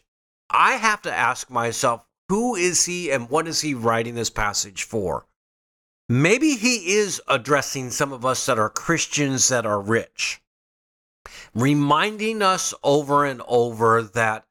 I 0.48 0.72
have 0.72 1.02
to 1.02 1.12
ask 1.12 1.50
myself, 1.50 2.04
who 2.28 2.54
is 2.54 2.86
he 2.86 3.10
and 3.10 3.28
what 3.28 3.46
is 3.46 3.60
he 3.60 3.74
writing 3.74 4.14
this 4.14 4.30
passage 4.30 4.84
for? 4.84 5.26
Maybe 6.08 6.56
he 6.56 6.94
is 6.94 7.22
addressing 7.28 7.90
some 7.90 8.12
of 8.12 8.24
us 8.24 8.44
that 8.46 8.58
are 8.58 8.70
Christians 8.70 9.48
that 9.48 9.64
are 9.64 9.80
rich, 9.80 10.40
reminding 11.54 12.42
us 12.42 12.74
over 12.82 13.24
and 13.24 13.42
over 13.46 14.02
that 14.02 14.44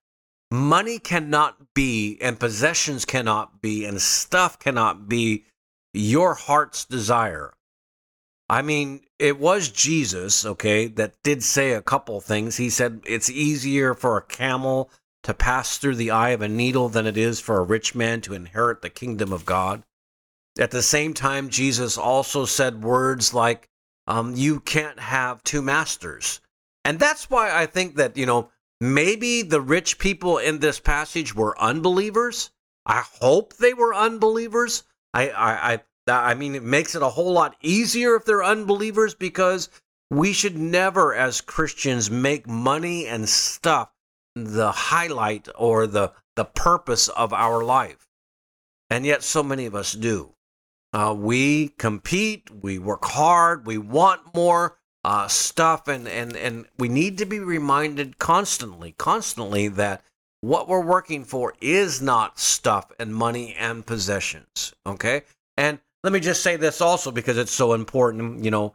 money 0.51 0.99
cannot 0.99 1.73
be, 1.73 2.17
and 2.21 2.39
possessions 2.39 3.03
cannot 3.03 3.61
be, 3.61 3.85
and 3.85 4.01
stuff 4.01 4.57
cannot 4.57 5.09
be 5.09 5.45
your 5.93 6.33
heart's 6.33 6.85
desire. 6.85 7.53
I 8.49 8.63
mean, 8.63 9.01
it 9.19 9.39
was 9.39 9.69
Jesus, 9.69 10.43
okay, 10.43 10.87
that 10.87 11.21
did 11.23 11.43
say 11.43 11.73
a 11.73 11.83
couple 11.83 12.19
things. 12.19 12.57
He 12.57 12.71
said 12.71 13.01
it's 13.05 13.29
easier 13.29 13.93
for 13.93 14.17
a 14.17 14.23
camel 14.23 14.89
to 15.23 15.33
pass 15.35 15.77
through 15.77 15.95
the 15.95 16.09
eye 16.09 16.29
of 16.29 16.41
a 16.41 16.47
needle 16.47 16.89
than 16.89 17.05
it 17.05 17.15
is 17.15 17.39
for 17.39 17.57
a 17.57 17.63
rich 17.63 17.93
man 17.93 18.21
to 18.21 18.33
inherit 18.33 18.81
the 18.81 18.89
kingdom 18.89 19.31
of 19.31 19.45
God. 19.45 19.83
At 20.57 20.71
the 20.71 20.81
same 20.81 21.13
time, 21.13 21.49
Jesus 21.49 21.97
also 21.97 22.45
said 22.45 22.83
words 22.83 23.33
like, 23.33 23.69
um, 24.07 24.33
You 24.35 24.59
can't 24.61 24.99
have 24.99 25.43
two 25.43 25.61
masters. 25.61 26.41
And 26.83 26.99
that's 26.99 27.29
why 27.29 27.55
I 27.55 27.67
think 27.67 27.97
that, 27.97 28.17
you 28.17 28.25
know, 28.25 28.49
maybe 28.81 29.43
the 29.43 29.61
rich 29.61 29.99
people 29.99 30.37
in 30.39 30.59
this 30.59 30.79
passage 30.79 31.35
were 31.35 31.59
unbelievers. 31.61 32.49
I 32.85 33.03
hope 33.21 33.57
they 33.57 33.75
were 33.75 33.93
unbelievers. 33.93 34.83
I, 35.13 35.29
I, 35.29 35.73
I 35.73 35.79
I 36.09 36.33
mean, 36.33 36.55
it 36.55 36.63
makes 36.63 36.95
it 36.95 37.01
a 37.01 37.09
whole 37.09 37.33
lot 37.33 37.55
easier 37.61 38.15
if 38.15 38.25
they're 38.25 38.43
unbelievers 38.43 39.13
because 39.13 39.69
we 40.09 40.33
should 40.33 40.57
never, 40.57 41.13
as 41.13 41.41
Christians, 41.41 42.09
make 42.09 42.47
money 42.47 43.05
and 43.05 43.27
stuff 43.27 43.91
the 44.35 44.71
highlight 44.71 45.47
or 45.55 45.87
the, 45.87 46.11
the 46.35 46.45
purpose 46.45 47.07
of 47.09 47.33
our 47.33 47.63
life. 47.63 48.07
And 48.89 49.05
yet, 49.05 49.23
so 49.23 49.43
many 49.43 49.65
of 49.65 49.75
us 49.75 49.93
do. 49.93 50.33
Uh, 50.93 51.15
we 51.17 51.69
compete, 51.77 52.49
we 52.49 52.79
work 52.79 53.05
hard, 53.05 53.67
we 53.67 53.77
want 53.77 54.33
more 54.33 54.77
uh, 55.03 55.27
stuff, 55.27 55.87
and, 55.87 56.07
and, 56.07 56.35
and 56.35 56.65
we 56.77 56.89
need 56.89 57.19
to 57.19 57.25
be 57.25 57.39
reminded 57.39 58.17
constantly, 58.17 58.95
constantly 58.97 59.67
that 59.67 60.03
what 60.41 60.67
we're 60.67 60.81
working 60.81 61.23
for 61.23 61.53
is 61.61 62.01
not 62.01 62.39
stuff 62.39 62.91
and 62.99 63.13
money 63.13 63.53
and 63.55 63.85
possessions. 63.85 64.73
Okay? 64.85 65.21
And 65.57 65.79
let 66.03 66.13
me 66.13 66.19
just 66.19 66.43
say 66.43 66.55
this 66.55 66.81
also 66.81 67.11
because 67.11 67.37
it's 67.37 67.51
so 67.51 67.73
important. 67.73 68.43
You 68.43 68.51
know, 68.51 68.73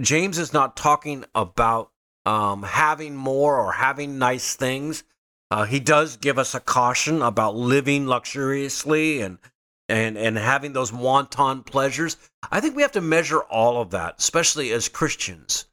James 0.00 0.38
is 0.38 0.52
not 0.52 0.76
talking 0.76 1.24
about 1.34 1.90
um, 2.24 2.62
having 2.62 3.14
more 3.14 3.58
or 3.60 3.72
having 3.72 4.18
nice 4.18 4.54
things. 4.54 5.04
Uh, 5.50 5.64
he 5.64 5.80
does 5.80 6.16
give 6.16 6.38
us 6.38 6.54
a 6.54 6.60
caution 6.60 7.20
about 7.20 7.54
living 7.54 8.06
luxuriously 8.06 9.20
and 9.20 9.38
and 9.88 10.16
and 10.16 10.38
having 10.38 10.72
those 10.72 10.92
wanton 10.92 11.62
pleasures. 11.62 12.16
I 12.50 12.60
think 12.60 12.74
we 12.74 12.82
have 12.82 12.92
to 12.92 13.00
measure 13.02 13.40
all 13.40 13.80
of 13.80 13.90
that, 13.90 14.16
especially 14.18 14.72
as 14.72 14.88
Christians. 14.88 15.66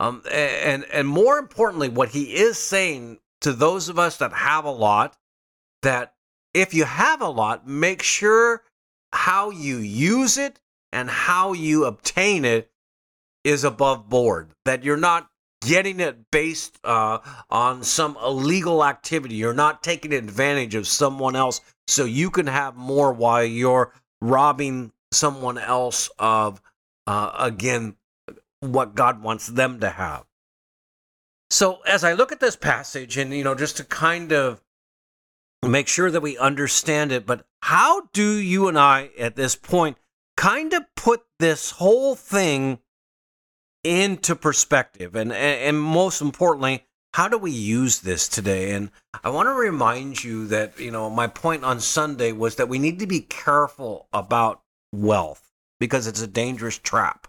Um, 0.00 0.22
and 0.32 0.84
and 0.92 1.06
more 1.06 1.38
importantly, 1.38 1.88
what 1.88 2.08
he 2.08 2.34
is 2.34 2.58
saying 2.58 3.20
to 3.42 3.52
those 3.52 3.88
of 3.88 3.98
us 3.98 4.16
that 4.16 4.32
have 4.32 4.64
a 4.64 4.70
lot, 4.70 5.16
that 5.82 6.14
if 6.52 6.74
you 6.74 6.84
have 6.84 7.20
a 7.20 7.28
lot, 7.28 7.68
make 7.68 8.02
sure 8.02 8.62
how 9.12 9.50
you 9.50 9.78
use 9.78 10.38
it 10.38 10.60
and 10.92 11.08
how 11.08 11.52
you 11.52 11.84
obtain 11.84 12.44
it 12.44 12.70
is 13.44 13.64
above 13.64 14.08
board. 14.08 14.50
That 14.64 14.84
you're 14.84 14.96
not 14.96 15.28
getting 15.62 16.00
it 16.00 16.30
based 16.30 16.78
uh, 16.84 17.18
on 17.50 17.82
some 17.82 18.16
illegal 18.22 18.84
activity. 18.84 19.34
You're 19.34 19.52
not 19.52 19.82
taking 19.82 20.12
advantage 20.12 20.74
of 20.74 20.86
someone 20.86 21.36
else 21.36 21.60
so 21.86 22.04
you 22.04 22.30
can 22.30 22.46
have 22.46 22.76
more 22.76 23.12
while 23.12 23.44
you're 23.44 23.92
robbing 24.20 24.92
someone 25.12 25.58
else 25.58 26.10
of, 26.18 26.62
uh, 27.06 27.32
again, 27.38 27.96
what 28.60 28.94
God 28.94 29.22
wants 29.22 29.46
them 29.46 29.80
to 29.80 29.90
have. 29.90 30.24
So 31.50 31.80
as 31.86 32.04
I 32.04 32.12
look 32.12 32.30
at 32.30 32.40
this 32.40 32.56
passage, 32.56 33.16
and 33.16 33.32
you 33.34 33.42
know, 33.42 33.54
just 33.54 33.76
to 33.78 33.84
kind 33.84 34.32
of 34.32 34.62
make 35.68 35.88
sure 35.88 36.10
that 36.10 36.22
we 36.22 36.38
understand 36.38 37.12
it. 37.12 37.26
But 37.26 37.44
how 37.62 38.08
do 38.12 38.36
you 38.38 38.68
and 38.68 38.78
I, 38.78 39.10
at 39.18 39.36
this 39.36 39.56
point, 39.56 39.98
kind 40.36 40.72
of 40.72 40.82
put 40.96 41.22
this 41.38 41.72
whole 41.72 42.14
thing 42.14 42.78
into 43.84 44.34
perspective? 44.34 45.14
And, 45.14 45.32
and, 45.32 45.80
most 45.80 46.20
importantly, 46.20 46.86
how 47.14 47.28
do 47.28 47.36
we 47.36 47.50
use 47.50 48.00
this 48.00 48.28
today? 48.28 48.72
And 48.72 48.90
I 49.22 49.30
want 49.30 49.48
to 49.48 49.52
remind 49.52 50.22
you 50.22 50.46
that, 50.46 50.78
you 50.78 50.90
know, 50.90 51.10
my 51.10 51.26
point 51.26 51.64
on 51.64 51.80
Sunday 51.80 52.32
was 52.32 52.56
that 52.56 52.68
we 52.68 52.78
need 52.78 52.98
to 53.00 53.06
be 53.06 53.20
careful 53.20 54.08
about 54.12 54.62
wealth 54.92 55.50
because 55.78 56.06
it's 56.06 56.22
a 56.22 56.26
dangerous 56.26 56.78
trap. 56.78 57.26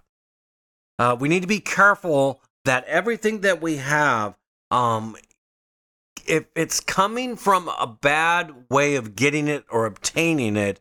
Uh, 1.00 1.18
we 1.20 1.30
need 1.30 1.42
to 1.42 1.48
be 1.48 1.60
careful 1.60 2.42
that 2.66 2.86
everything 2.86 3.42
that 3.42 3.62
we 3.62 3.78
have 3.78 4.36
um, 4.70 5.16
if 6.32 6.46
it's 6.56 6.80
coming 6.80 7.36
from 7.36 7.68
a 7.68 7.86
bad 7.86 8.54
way 8.70 8.96
of 8.96 9.18
getting 9.18 9.50
it 9.50 9.66
or 9.70 9.86
obtaining 9.86 10.56
it, 10.56 10.80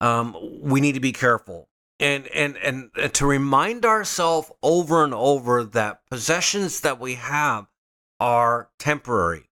um, 0.00 0.36
we 0.60 0.80
need 0.80 0.94
to 0.94 1.00
be 1.00 1.12
careful 1.12 1.68
and 2.00 2.26
and 2.26 2.56
and 2.56 2.90
to 3.14 3.26
remind 3.26 3.86
ourselves 3.86 4.50
over 4.64 5.04
and 5.04 5.14
over 5.14 5.62
that 5.62 6.00
possessions 6.10 6.80
that 6.80 6.98
we 6.98 7.14
have 7.14 7.68
are 8.18 8.68
temporary. 8.80 9.48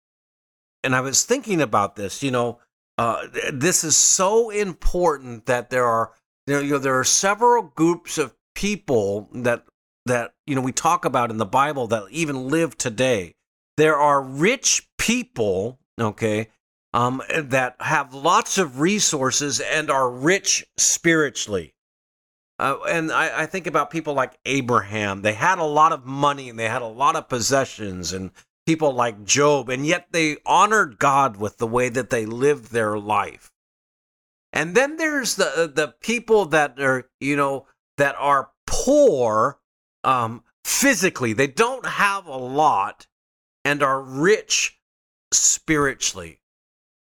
And 0.82 0.96
I 0.96 1.00
was 1.00 1.22
thinking 1.22 1.62
about 1.62 1.94
this. 1.94 2.20
You 2.20 2.32
know, 2.32 2.58
uh, 2.98 3.28
this 3.52 3.84
is 3.84 3.96
so 3.96 4.50
important 4.50 5.46
that 5.46 5.70
there 5.70 5.86
are 5.86 6.10
you 6.48 6.64
know 6.64 6.78
there 6.78 6.98
are 6.98 7.04
several 7.04 7.62
groups 7.62 8.18
of 8.18 8.34
people 8.56 9.28
that 9.32 9.64
that 10.06 10.34
you 10.44 10.56
know 10.56 10.60
we 10.60 10.72
talk 10.72 11.04
about 11.04 11.30
in 11.30 11.36
the 11.36 11.46
Bible 11.46 11.86
that 11.86 12.10
even 12.10 12.48
live 12.48 12.76
today 12.76 13.36
there 13.76 13.96
are 13.96 14.22
rich 14.22 14.86
people, 15.04 15.78
okay, 16.00 16.48
um, 16.94 17.20
that 17.36 17.76
have 17.80 18.14
lots 18.14 18.56
of 18.56 18.80
resources 18.80 19.60
and 19.60 19.90
are 19.90 20.10
rich 20.10 20.64
spiritually. 20.78 21.74
Uh, 22.58 22.78
and 22.88 23.12
I, 23.12 23.42
I, 23.42 23.46
think 23.46 23.66
about 23.66 23.90
people 23.90 24.14
like 24.14 24.38
Abraham. 24.46 25.20
They 25.20 25.34
had 25.34 25.58
a 25.58 25.64
lot 25.64 25.92
of 25.92 26.06
money 26.06 26.48
and 26.48 26.58
they 26.58 26.68
had 26.68 26.80
a 26.80 26.86
lot 26.86 27.16
of 27.16 27.28
possessions, 27.28 28.14
and 28.14 28.30
people 28.64 28.94
like 28.94 29.24
Job, 29.24 29.68
and 29.68 29.84
yet 29.84 30.06
they 30.12 30.38
honored 30.46 30.98
God 30.98 31.36
with 31.36 31.58
the 31.58 31.66
way 31.66 31.90
that 31.90 32.08
they 32.08 32.24
lived 32.24 32.72
their 32.72 32.96
life. 32.96 33.50
And 34.54 34.74
then 34.74 34.96
there's 34.96 35.34
the 35.34 35.70
the 35.74 35.94
people 36.00 36.46
that 36.46 36.80
are, 36.80 37.10
you 37.20 37.36
know, 37.36 37.66
that 37.98 38.14
are 38.18 38.52
poor 38.66 39.58
um, 40.02 40.44
physically. 40.64 41.34
They 41.34 41.48
don't 41.48 41.84
have 41.84 42.26
a 42.26 42.38
lot 42.38 43.06
and 43.66 43.82
are 43.82 44.00
rich 44.00 44.78
spiritually. 45.38 46.40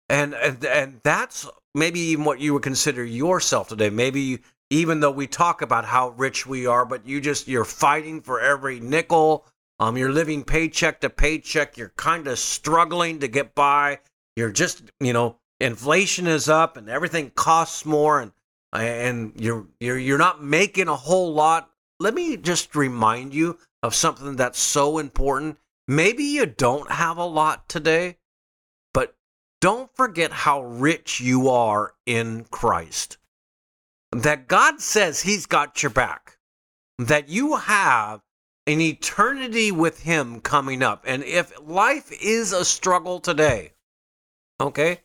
And 0.10 0.34
and 0.34 0.64
and 0.66 1.00
that's 1.04 1.48
maybe 1.74 2.00
even 2.00 2.26
what 2.26 2.40
you 2.40 2.54
would 2.54 2.64
consider 2.64 3.04
yourself 3.04 3.70
today. 3.70 3.90
Maybe 3.90 4.40
even 4.70 5.00
though 5.00 5.12
we 5.12 5.28
talk 5.28 5.62
about 5.62 5.86
how 5.86 6.10
rich 6.10 6.46
we 6.46 6.66
are, 6.66 6.86
but 6.86 7.08
you 7.08 7.22
just 7.22 7.48
you're 7.48 7.66
fighting 7.66 8.22
for 8.22 8.40
every 8.40 8.80
nickel. 8.80 9.46
Um, 9.80 9.98
you're 9.98 10.12
living 10.12 10.44
paycheck 10.44 11.02
to 11.02 11.10
paycheck. 11.10 11.78
You're 11.78 11.94
kind 11.96 12.28
of 12.28 12.40
struggling 12.40 13.20
to 13.20 13.28
get 13.28 13.56
by. 13.56 14.00
You're 14.36 14.52
just, 14.52 14.84
you 15.00 15.14
know, 15.14 15.38
inflation 15.60 16.28
is 16.28 16.50
up 16.50 16.78
and 16.78 16.90
everything 16.90 17.32
costs 17.32 17.86
more, 17.86 18.20
and 18.20 18.32
and 18.72 19.34
you're 19.40 19.68
you're 19.80 19.98
you're 19.98 20.18
not 20.18 20.44
making 20.44 20.88
a 20.88 20.96
whole 20.96 21.34
lot. 21.34 21.70
Let 22.00 22.14
me 22.14 22.38
just 22.38 22.76
remind 22.76 23.34
you 23.34 23.58
of 23.82 23.96
something 23.96 24.36
that's 24.36 24.60
so 24.60 24.98
important. 24.98 25.58
Maybe 25.88 26.24
you 26.24 26.46
don't 26.46 26.90
have 26.92 27.18
a 27.18 27.26
lot 27.26 27.68
today, 27.70 28.18
don't 29.64 29.96
forget 29.96 30.34
how 30.34 30.62
rich 30.62 31.22
you 31.22 31.48
are 31.48 31.94
in 32.06 32.46
Christ 32.52 33.18
that 34.12 34.50
God 34.50 34.82
says 34.82 35.22
He's 35.22 35.46
got 35.46 35.82
your 35.82 35.90
back, 35.90 36.38
that 37.00 37.30
you 37.30 37.56
have 37.56 38.20
an 38.68 38.82
eternity 38.82 39.72
with 39.72 40.04
Him 40.04 40.42
coming 40.42 40.84
up. 40.84 41.06
And 41.08 41.24
if 41.24 41.54
life 41.66 42.12
is 42.22 42.52
a 42.52 42.66
struggle 42.66 43.22
today, 43.22 43.72
okay, 44.60 45.00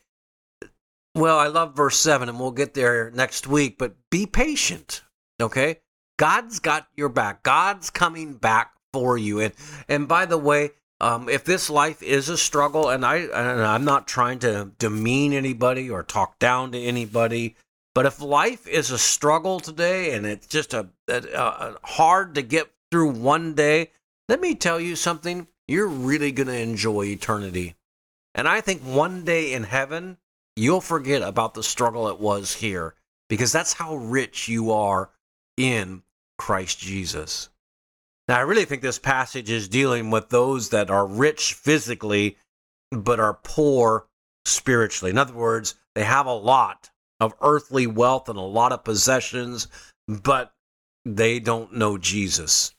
well, 1.15 1.39
I 1.39 1.47
love 1.47 1.77
verse 1.77 1.97
7, 2.01 2.29
and 2.29 2.41
we'll 2.41 2.51
get 2.51 2.75
there 2.75 3.13
next 3.13 3.47
week, 3.47 3.79
but 3.79 3.95
be 4.11 4.27
patient, 4.27 5.05
okay? 5.41 5.83
God's 6.19 6.59
got 6.59 6.89
your 6.97 7.11
back. 7.11 7.45
God's 7.45 7.91
coming 7.91 8.35
back 8.35 8.73
for 8.93 9.17
you. 9.17 9.39
And 9.39 9.55
and 9.89 10.09
by 10.09 10.27
the 10.27 10.37
way, 10.37 10.71
um, 11.01 11.29
if 11.29 11.45
this 11.45 11.71
life 11.71 12.03
is 12.03 12.29
a 12.29 12.37
struggle, 12.37 12.89
and 12.89 13.05
I 13.05 13.17
and 13.17 13.63
I'm 13.63 13.85
not 13.85 14.09
trying 14.09 14.41
to 14.41 14.73
demean 14.79 15.33
anybody 15.33 15.89
or 15.89 16.03
talk 16.03 16.39
down 16.39 16.73
to 16.73 16.79
anybody, 16.79 17.57
but 17.95 18.07
if 18.07 18.21
life 18.21 18.67
is 18.67 18.91
a 18.91 18.99
struggle 18.99 19.61
today 19.61 20.13
and 20.13 20.27
it's 20.27 20.47
just 20.47 20.75
a, 20.75 20.89
a, 21.09 21.17
a 21.17 21.77
hard 21.85 22.35
to 22.35 22.43
get 22.43 22.71
through 22.91 23.11
one 23.11 23.55
day, 23.55 23.91
let 24.29 24.41
me 24.41 24.55
tell 24.55 24.81
you 24.81 24.97
something. 24.97 25.47
You're 25.67 25.89
really 25.89 26.33
going 26.33 26.47
to 26.47 26.59
enjoy 26.59 27.07
eternity. 27.07 27.75
And 28.35 28.49
I 28.49 28.61
think 28.61 28.83
one 28.83 29.25
day 29.25 29.53
in 29.53 29.65
heaven, 29.65 30.17
you'll 30.57 30.81
forget 30.81 31.23
about 31.23 31.55
the 31.55 31.63
struggle 31.63 32.09
it 32.09 32.21
was 32.21 32.55
here 32.55 32.95
because 33.29 33.53
that's 33.53 33.75
how 33.75 33.97
rich 33.97 34.49
you 34.49 34.73
are 34.73 35.11
in 35.57 36.03
Christ 36.39 36.79
Jesus. 36.79 37.51
Now, 38.29 38.37
I 38.37 38.43
really 38.43 38.67
think 38.67 38.83
this 38.83 38.99
passage 38.99 39.51
is 39.51 39.69
dealing 39.69 40.11
with 40.11 40.29
those 40.29 40.69
that 40.71 40.91
are 40.91 41.07
rich 41.07 41.55
physically 41.55 42.37
but 42.91 43.21
are 43.21 43.39
poor 43.43 44.07
spiritually. 44.45 45.11
In 45.11 45.19
other 45.19 45.35
words, 45.35 45.75
they 45.95 46.05
have 46.05 46.27
a 46.27 46.35
lot, 46.35 46.91
of 47.21 47.35
earthly 47.41 47.87
wealth 47.87 48.29
and 48.29 48.39
a 48.39 48.43
lot 48.43 48.73
of 48.73 48.85
possessions, 48.85 49.69
but 50.07 50.53
they 51.05 51.41
don't 51.41 51.75
know 51.75 51.99
Jesus. 51.99 52.75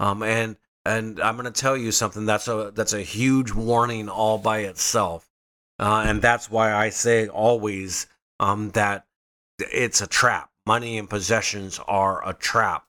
Um, 0.00 0.22
and 0.22 0.56
and 0.84 1.20
I'm 1.20 1.36
going 1.36 1.52
to 1.52 1.60
tell 1.60 1.76
you 1.76 1.92
something 1.92 2.26
that's 2.26 2.48
a 2.48 2.72
that's 2.74 2.92
a 2.92 3.02
huge 3.02 3.52
warning 3.52 4.08
all 4.08 4.38
by 4.38 4.60
itself, 4.60 5.28
uh, 5.78 6.04
and 6.06 6.20
that's 6.20 6.50
why 6.50 6.72
I 6.72 6.88
say 6.88 7.28
always 7.28 8.06
um, 8.40 8.70
that 8.70 9.06
it's 9.58 10.00
a 10.00 10.06
trap. 10.06 10.50
Money 10.66 10.98
and 10.98 11.10
possessions 11.10 11.80
are 11.86 12.26
a 12.28 12.34
trap, 12.34 12.84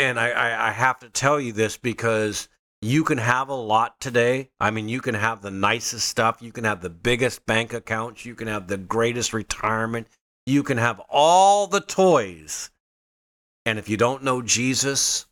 and 0.00 0.18
I, 0.18 0.30
I, 0.30 0.68
I 0.68 0.72
have 0.72 0.98
to 1.00 1.10
tell 1.10 1.38
you 1.38 1.52
this 1.52 1.76
because 1.76 2.48
you 2.80 3.04
can 3.04 3.18
have 3.18 3.50
a 3.50 3.54
lot 3.54 4.00
today. 4.00 4.50
I 4.58 4.70
mean, 4.70 4.88
you 4.88 5.02
can 5.02 5.14
have 5.14 5.42
the 5.42 5.50
nicest 5.50 6.08
stuff. 6.08 6.40
You 6.40 6.52
can 6.52 6.64
have 6.64 6.80
the 6.80 6.88
biggest 6.88 7.44
bank 7.44 7.74
accounts. 7.74 8.24
You 8.24 8.34
can 8.34 8.48
have 8.48 8.66
the 8.66 8.78
greatest 8.78 9.34
retirement. 9.34 10.08
You 10.46 10.62
can 10.62 10.78
have 10.78 11.00
all 11.10 11.66
the 11.66 11.82
toys. 11.82 12.70
And 13.66 13.78
if 13.78 13.90
you 13.90 13.98
don't 13.98 14.24
know 14.24 14.40
Jesus, 14.40 15.26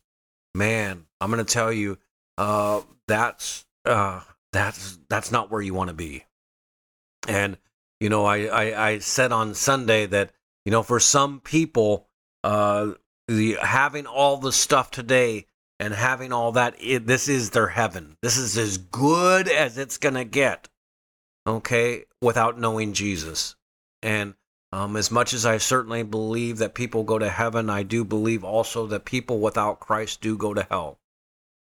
man, 0.53 1.05
I'm 1.19 1.31
going 1.31 1.43
to 1.43 1.53
tell 1.53 1.73
you, 1.73 1.97
uh, 2.37 2.81
that's, 3.07 3.65
uh, 3.85 4.21
that's, 4.53 4.99
that's 5.09 5.31
not 5.31 5.49
where 5.49 5.61
you 5.61 5.73
want 5.73 5.87
to 5.87 5.95
be. 5.95 6.25
And, 7.27 7.57
you 7.99 8.09
know, 8.09 8.25
I, 8.25 8.45
I, 8.45 8.87
I 8.89 8.99
said 8.99 9.31
on 9.31 9.55
Sunday 9.55 10.05
that, 10.05 10.31
you 10.63 10.71
know, 10.71 10.83
for 10.83 10.99
some 10.99 11.39
people, 11.39 12.07
uh, 12.43 12.91
the 13.29 13.57
having 13.61 14.07
all 14.07 14.37
the 14.37 14.51
stuff 14.51 14.89
today 14.89 15.45
and 15.79 15.93
having 15.93 16.33
all 16.33 16.51
that, 16.53 16.75
it, 16.79 17.05
this 17.05 17.29
is 17.29 17.51
their 17.51 17.67
heaven. 17.67 18.17
This 18.23 18.37
is 18.37 18.57
as 18.57 18.77
good 18.77 19.47
as 19.47 19.77
it's 19.77 19.97
going 19.97 20.15
to 20.15 20.25
get, 20.25 20.67
okay, 21.45 22.05
without 22.21 22.59
knowing 22.59 22.93
Jesus. 22.93 23.55
And 24.01 24.33
um, 24.73 24.97
as 24.97 25.11
much 25.11 25.33
as 25.33 25.45
I 25.45 25.57
certainly 25.57 26.01
believe 26.01 26.57
that 26.57 26.73
people 26.73 27.03
go 27.03 27.19
to 27.19 27.29
heaven, 27.29 27.69
I 27.69 27.83
do 27.83 28.03
believe 28.03 28.43
also 28.43 28.87
that 28.87 29.05
people 29.05 29.39
without 29.39 29.79
Christ 29.79 30.21
do 30.21 30.35
go 30.35 30.55
to 30.55 30.67
hell. 30.67 30.99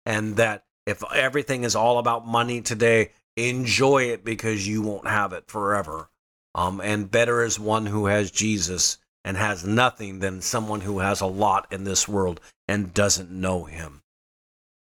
And 0.04 0.36
that 0.36 0.64
if 0.84 1.02
everything 1.14 1.62
is 1.62 1.76
all 1.76 1.98
about 1.98 2.26
money 2.26 2.60
today, 2.60 3.12
enjoy 3.36 4.04
it 4.04 4.24
because 4.24 4.66
you 4.66 4.82
won't 4.82 5.06
have 5.06 5.32
it 5.32 5.48
forever. 5.48 6.10
Um, 6.56 6.80
and 6.80 7.10
better 7.10 7.42
is 7.44 7.58
one 7.58 7.86
who 7.86 8.06
has 8.06 8.32
Jesus 8.32 8.98
and 9.24 9.36
has 9.36 9.64
nothing 9.64 10.18
than 10.18 10.40
someone 10.40 10.80
who 10.80 10.98
has 10.98 11.20
a 11.20 11.26
lot 11.26 11.66
in 11.70 11.84
this 11.84 12.08
world 12.08 12.40
and 12.68 12.94
doesn't 12.94 13.30
know 13.30 13.64
him. 13.64 14.02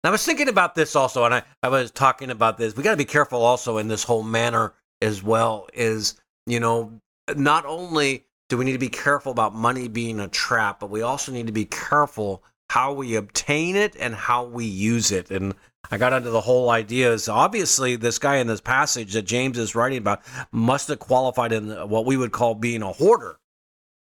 I 0.04 0.10
was 0.10 0.24
thinking 0.24 0.48
about 0.48 0.76
this 0.76 0.94
also, 0.94 1.24
and 1.24 1.34
I, 1.34 1.42
I 1.64 1.68
was 1.68 1.90
talking 1.90 2.30
about 2.30 2.58
this. 2.58 2.76
We 2.76 2.84
got 2.84 2.92
to 2.92 2.96
be 2.96 3.04
careful 3.04 3.42
also 3.42 3.78
in 3.78 3.88
this 3.88 4.04
whole 4.04 4.22
manner 4.22 4.72
as 5.02 5.22
well. 5.22 5.68
Is 5.74 6.14
you 6.46 6.60
know, 6.60 6.92
not 7.34 7.66
only 7.66 8.24
do 8.48 8.56
we 8.56 8.64
need 8.64 8.72
to 8.72 8.78
be 8.78 8.88
careful 8.88 9.32
about 9.32 9.54
money 9.54 9.88
being 9.88 10.20
a 10.20 10.28
trap, 10.28 10.78
but 10.78 10.90
we 10.90 11.02
also 11.02 11.32
need 11.32 11.46
to 11.46 11.52
be 11.52 11.64
careful 11.64 12.44
how 12.70 12.92
we 12.92 13.16
obtain 13.16 13.74
it 13.74 13.96
and 13.98 14.14
how 14.14 14.44
we 14.44 14.64
use 14.64 15.10
it. 15.10 15.30
And 15.30 15.54
I 15.90 15.98
got 15.98 16.12
into 16.12 16.30
the 16.30 16.40
whole 16.40 16.70
idea 16.70 17.12
is 17.12 17.28
obviously 17.28 17.96
this 17.96 18.18
guy 18.18 18.36
in 18.36 18.46
this 18.46 18.60
passage 18.60 19.12
that 19.14 19.22
James 19.22 19.58
is 19.58 19.74
writing 19.74 19.98
about 19.98 20.22
must 20.52 20.88
have 20.88 20.98
qualified 20.98 21.52
in 21.52 21.70
what 21.88 22.06
we 22.06 22.16
would 22.16 22.32
call 22.32 22.54
being 22.54 22.82
a 22.82 22.92
hoarder. 22.92 23.38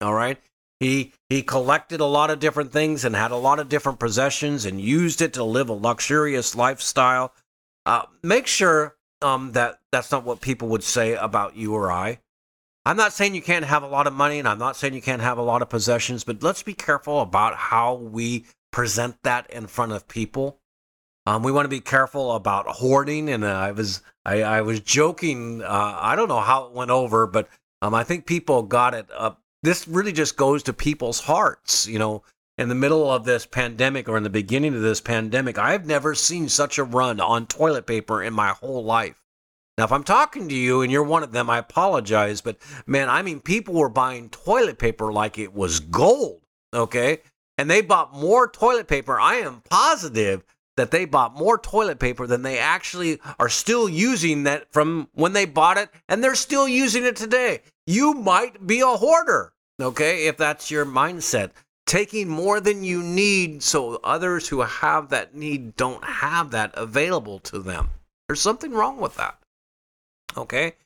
All 0.05 0.15
right. 0.15 0.39
He 0.81 1.13
he 1.31 1.43
collected 1.43 2.01
a 2.01 2.05
lot 2.05 2.31
of 2.31 2.41
different 2.41 2.73
things 2.73 3.05
and 3.05 3.17
had 3.17 3.31
a 3.31 3.37
lot 3.37 3.59
of 3.59 3.71
different 3.71 3.99
possessions 3.99 4.67
and 4.67 4.81
used 4.81 5.23
it 5.23 5.33
to 5.35 5.45
live 5.45 5.71
a 5.71 5.73
luxurious 5.73 6.55
lifestyle. 6.55 7.33
Uh, 7.87 8.03
make 8.23 8.47
sure 8.47 8.97
um, 9.23 9.53
that 9.53 9.79
that's 9.91 10.13
not 10.13 10.25
what 10.25 10.43
people 10.43 10.69
would 10.69 10.85
say 10.85 11.15
about 11.15 11.57
you 11.57 11.75
or 11.75 11.91
I. 11.91 12.21
I'm 12.85 12.99
not 12.99 13.15
saying 13.15 13.35
you 13.35 13.41
can't 13.41 13.65
have 13.65 13.83
a 13.83 13.89
lot 13.89 14.07
of 14.07 14.13
money, 14.13 14.39
and 14.39 14.47
I'm 14.47 14.59
not 14.59 14.77
saying 14.77 14.93
you 14.93 15.01
can't 15.01 15.23
have 15.23 15.39
a 15.39 15.43
lot 15.43 15.63
of 15.63 15.71
possessions, 15.71 16.23
but 16.23 16.43
let's 16.43 16.63
be 16.63 16.75
careful 16.75 17.23
about 17.23 17.55
how 17.55 17.95
we 17.95 18.45
present 18.73 19.17
that 19.23 19.51
in 19.51 19.67
front 19.67 19.93
of 19.93 20.07
people. 20.07 20.61
Um, 21.27 21.43
we 21.43 21.51
want 21.51 21.65
to 21.65 21.71
be 21.71 21.81
careful 21.81 22.33
about 22.33 22.67
hoarding, 22.67 23.31
and 23.31 23.43
uh, 23.43 23.49
I 23.49 23.71
was 23.71 24.03
I, 24.27 24.43
I 24.43 24.61
was 24.61 24.81
joking. 24.81 25.63
Uh, 25.63 25.99
I 25.99 26.15
don't 26.15 26.29
know 26.29 26.41
how 26.41 26.67
it 26.67 26.73
went 26.73 26.91
over, 26.91 27.27
but 27.27 27.49
um, 27.81 27.95
I 27.95 28.05
think 28.05 28.27
people 28.27 28.63
got 28.63 28.93
it 28.93 29.07
up 29.17 29.41
this 29.65 29.89
really 29.89 30.13
just 30.13 30.37
goes 30.37 30.63
to 30.65 30.73
people's 30.73 31.21
hearts. 31.21 31.87
You 31.87 31.99
know, 31.99 32.23
in 32.59 32.69
the 32.69 32.75
middle 32.75 33.11
of 33.11 33.25
this 33.25 33.47
pandemic 33.47 34.09
or 34.09 34.17
in 34.17 34.23
the 34.23 34.31
beginning 34.31 34.75
of 34.75 34.83
this 34.83 35.01
pandemic, 35.01 35.59
I've 35.59 35.87
never 35.87 36.15
seen 36.15 36.49
such 36.49 36.79
a 36.79 36.85
run 36.85 37.19
on 37.19 37.47
toilet 37.47 37.87
paper 37.87 38.23
in 38.23 38.33
my 38.35 38.51
whole 38.51 38.85
life. 38.85 39.17
Now, 39.77 39.85
if 39.85 39.93
I'm 39.93 40.05
talking 40.05 40.49
to 40.49 40.55
you 40.55 40.83
and 40.83 40.93
you're 40.93 41.03
one 41.03 41.25
of 41.25 41.33
them, 41.33 41.51
I 41.51 41.59
apologize. 41.59 42.41
But 42.41 42.59
man, 42.87 43.09
I 43.09 43.23
mean, 43.23 43.41
people 43.41 43.75
were 43.75 43.89
buying 43.89 44.29
toilet 44.29 44.79
paper 44.79 45.13
like 45.13 45.39
it 45.39 45.53
was 45.53 45.81
gold. 45.81 46.43
Okay. 46.73 47.19
And 47.59 47.71
they 47.71 47.81
bought 47.81 48.15
more 48.15 48.49
toilet 48.49 48.87
paper. 48.87 49.19
I 49.19 49.37
am 49.37 49.63
positive 49.69 50.45
that 50.77 50.91
they 50.91 51.05
bought 51.05 51.37
more 51.37 51.57
toilet 51.59 51.99
paper 51.99 52.27
than 52.27 52.43
they 52.43 52.59
actually 52.59 53.21
are 53.39 53.49
still 53.49 53.89
using 53.89 54.43
that 54.45 54.73
from 54.73 55.09
when 55.15 55.33
they 55.33 55.45
bought 55.45 55.79
it. 55.79 55.89
And 56.09 56.23
they're 56.23 56.35
still 56.35 56.69
using 56.69 57.05
it 57.05 57.17
today. 57.17 57.63
You 57.87 58.15
might 58.15 58.67
be 58.67 58.81
a 58.81 58.87
hoarder 58.87 59.54
okay, 59.81 60.27
if 60.27 60.37
that's 60.37 60.71
your 60.71 60.87
mindset. 60.87 61.51
Taking 61.87 62.29
more 62.29 62.61
than 62.61 62.83
you 62.83 63.03
need 63.03 63.63
so 63.63 64.01
others 64.03 64.49
who 64.49 64.63
have 64.63 65.11
that 65.11 65.35
need 65.35 65.77
don't 65.77 66.03
have 66.03 66.51
that 66.53 66.73
available 66.75 67.39
to 67.41 67.59
them. 67.59 67.91
There's 68.27 68.41
something 68.41 68.73
wrong 68.73 68.99
with 69.01 69.17
that. 69.17 69.39
Okay? 70.37 70.77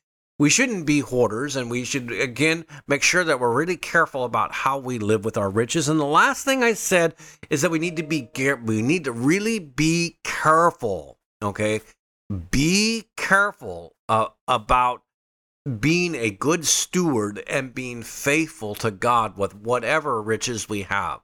We 0.41 0.51
shouldn't 0.51 0.87
be 0.87 1.01
hoarders, 1.01 1.57
and 1.57 1.71
we 1.71 1.85
should, 1.85 2.11
again, 2.13 2.65
make 2.87 3.03
sure 3.03 3.25
that 3.25 3.39
we're 3.39 3.55
really 3.55 3.77
careful 3.77 4.25
about 4.25 4.53
how 4.53 4.79
we 4.79 4.99
live 4.99 5.25
with 5.25 5.37
our 5.37 5.51
riches. 5.51 5.89
And 5.89 5.99
the 5.99 6.05
last 6.05 6.45
thing 6.45 6.63
I 6.63 6.75
said 6.75 7.15
is 7.51 7.63
that 7.63 7.71
we 7.71 7.79
need 7.79 7.97
to 7.97 8.03
be, 8.03 8.29
we 8.65 8.83
need 8.83 9.05
to 9.05 9.13
really 9.13 9.59
be 9.59 10.19
careful, 10.25 11.19
okay? 11.43 11.81
be 12.51 13.05
careful 13.17 13.95
uh, 14.09 14.29
about 14.47 15.03
being 15.81 16.15
a 16.15 16.31
good 16.31 16.67
steward 16.67 17.43
and 17.47 17.75
being 17.75 18.03
faithful 18.03 18.75
to 18.77 18.91
God 18.91 19.37
with 19.37 19.55
whatever 19.55 20.23
riches 20.23 20.69
we 20.69 20.83
have. 20.83 21.21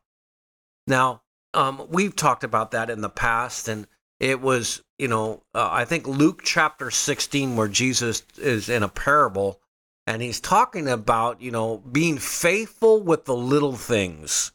Now, 0.86 1.22
um, 1.54 1.86
we've 1.88 2.16
talked 2.16 2.44
about 2.44 2.72
that 2.72 2.90
in 2.90 3.00
the 3.00 3.08
past, 3.08 3.68
and 3.68 3.86
it 4.20 4.40
was, 4.40 4.82
you 4.98 5.08
know, 5.08 5.42
uh, 5.54 5.68
I 5.70 5.84
think 5.84 6.06
Luke 6.06 6.42
chapter 6.44 6.90
16, 6.90 7.56
where 7.56 7.68
Jesus 7.68 8.22
is 8.36 8.68
in 8.68 8.82
a 8.82 8.88
parable 8.88 9.60
and 10.06 10.20
he's 10.20 10.40
talking 10.40 10.88
about, 10.88 11.40
you 11.40 11.50
know, 11.50 11.78
being 11.78 12.18
faithful 12.18 13.02
with 13.02 13.24
the 13.24 13.34
little 13.34 13.76
things. 13.76 14.52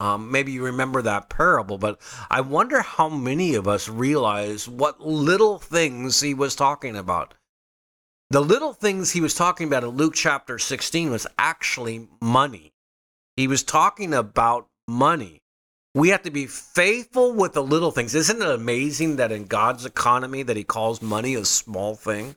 Um, 0.00 0.30
maybe 0.30 0.52
you 0.52 0.64
remember 0.64 1.02
that 1.02 1.28
parable, 1.28 1.76
but 1.76 2.00
I 2.30 2.40
wonder 2.40 2.80
how 2.80 3.08
many 3.08 3.54
of 3.54 3.66
us 3.66 3.88
realize 3.88 4.68
what 4.68 5.00
little 5.00 5.58
things 5.58 6.20
he 6.20 6.34
was 6.34 6.54
talking 6.54 6.96
about. 6.96 7.34
The 8.30 8.42
little 8.42 8.74
things 8.74 9.12
he 9.12 9.22
was 9.22 9.32
talking 9.32 9.66
about 9.66 9.84
in 9.84 9.90
Luke 9.90 10.12
chapter 10.14 10.58
16 10.58 11.10
was 11.10 11.26
actually 11.38 12.08
money. 12.20 12.74
He 13.36 13.48
was 13.48 13.62
talking 13.62 14.12
about 14.12 14.68
money. 14.86 15.40
We 15.94 16.10
have 16.10 16.22
to 16.24 16.30
be 16.30 16.46
faithful 16.46 17.32
with 17.32 17.54
the 17.54 17.62
little 17.62 17.90
things. 17.90 18.14
Isn't 18.14 18.42
it 18.42 18.50
amazing 18.50 19.16
that 19.16 19.32
in 19.32 19.46
God's 19.46 19.86
economy 19.86 20.42
that 20.42 20.58
he 20.58 20.64
calls 20.64 21.00
money 21.00 21.36
a 21.36 21.44
small 21.46 21.94
thing? 21.94 22.36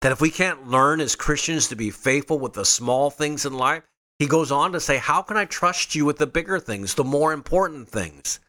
That 0.00 0.10
if 0.10 0.20
we 0.20 0.30
can't 0.30 0.68
learn 0.68 1.00
as 1.00 1.14
Christians 1.14 1.68
to 1.68 1.76
be 1.76 1.90
faithful 1.90 2.40
with 2.40 2.54
the 2.54 2.64
small 2.64 3.08
things 3.08 3.46
in 3.46 3.52
life, 3.52 3.84
he 4.18 4.26
goes 4.26 4.50
on 4.50 4.72
to 4.72 4.80
say, 4.80 4.98
How 4.98 5.22
can 5.22 5.36
I 5.36 5.44
trust 5.44 5.94
you 5.94 6.06
with 6.06 6.18
the 6.18 6.26
bigger 6.26 6.58
things, 6.58 6.94
the 6.94 7.04
more 7.04 7.32
important 7.32 7.88
things? 7.88 8.40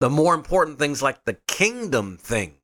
The 0.00 0.08
more 0.08 0.34
important 0.34 0.78
things 0.78 1.02
like 1.02 1.26
the 1.26 1.36
kingdom 1.46 2.16
things. 2.16 2.61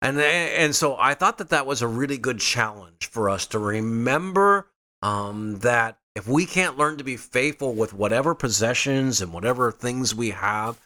And, 0.00 0.18
and 0.20 0.74
so 0.74 0.96
I 0.96 1.14
thought 1.14 1.38
that 1.38 1.50
that 1.50 1.66
was 1.66 1.82
a 1.82 1.88
really 1.88 2.18
good 2.18 2.38
challenge 2.38 3.08
for 3.10 3.28
us 3.28 3.46
to 3.46 3.58
remember 3.58 4.68
um, 5.02 5.58
that 5.58 5.98
if 6.14 6.28
we 6.28 6.46
can't 6.46 6.78
learn 6.78 6.98
to 6.98 7.04
be 7.04 7.16
faithful 7.16 7.74
with 7.74 7.92
whatever 7.92 8.34
possessions 8.34 9.20
and 9.20 9.32
whatever 9.32 9.72
things 9.72 10.14
we 10.14 10.30
have, 10.30 10.80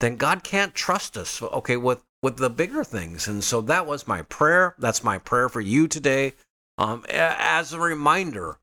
then 0.00 0.16
God 0.16 0.44
can't 0.44 0.74
trust 0.74 1.16
us, 1.16 1.40
okay, 1.42 1.76
with, 1.76 2.04
with 2.22 2.36
the 2.36 2.50
bigger 2.50 2.84
things. 2.84 3.26
And 3.26 3.42
so 3.42 3.60
that 3.62 3.86
was 3.86 4.08
my 4.08 4.22
prayer. 4.22 4.74
That's 4.78 5.04
my 5.04 5.18
prayer 5.18 5.48
for 5.48 5.60
you 5.60 5.88
today 5.88 6.34
um, 6.78 7.04
as 7.08 7.72
a 7.72 7.80
reminder 7.80 8.58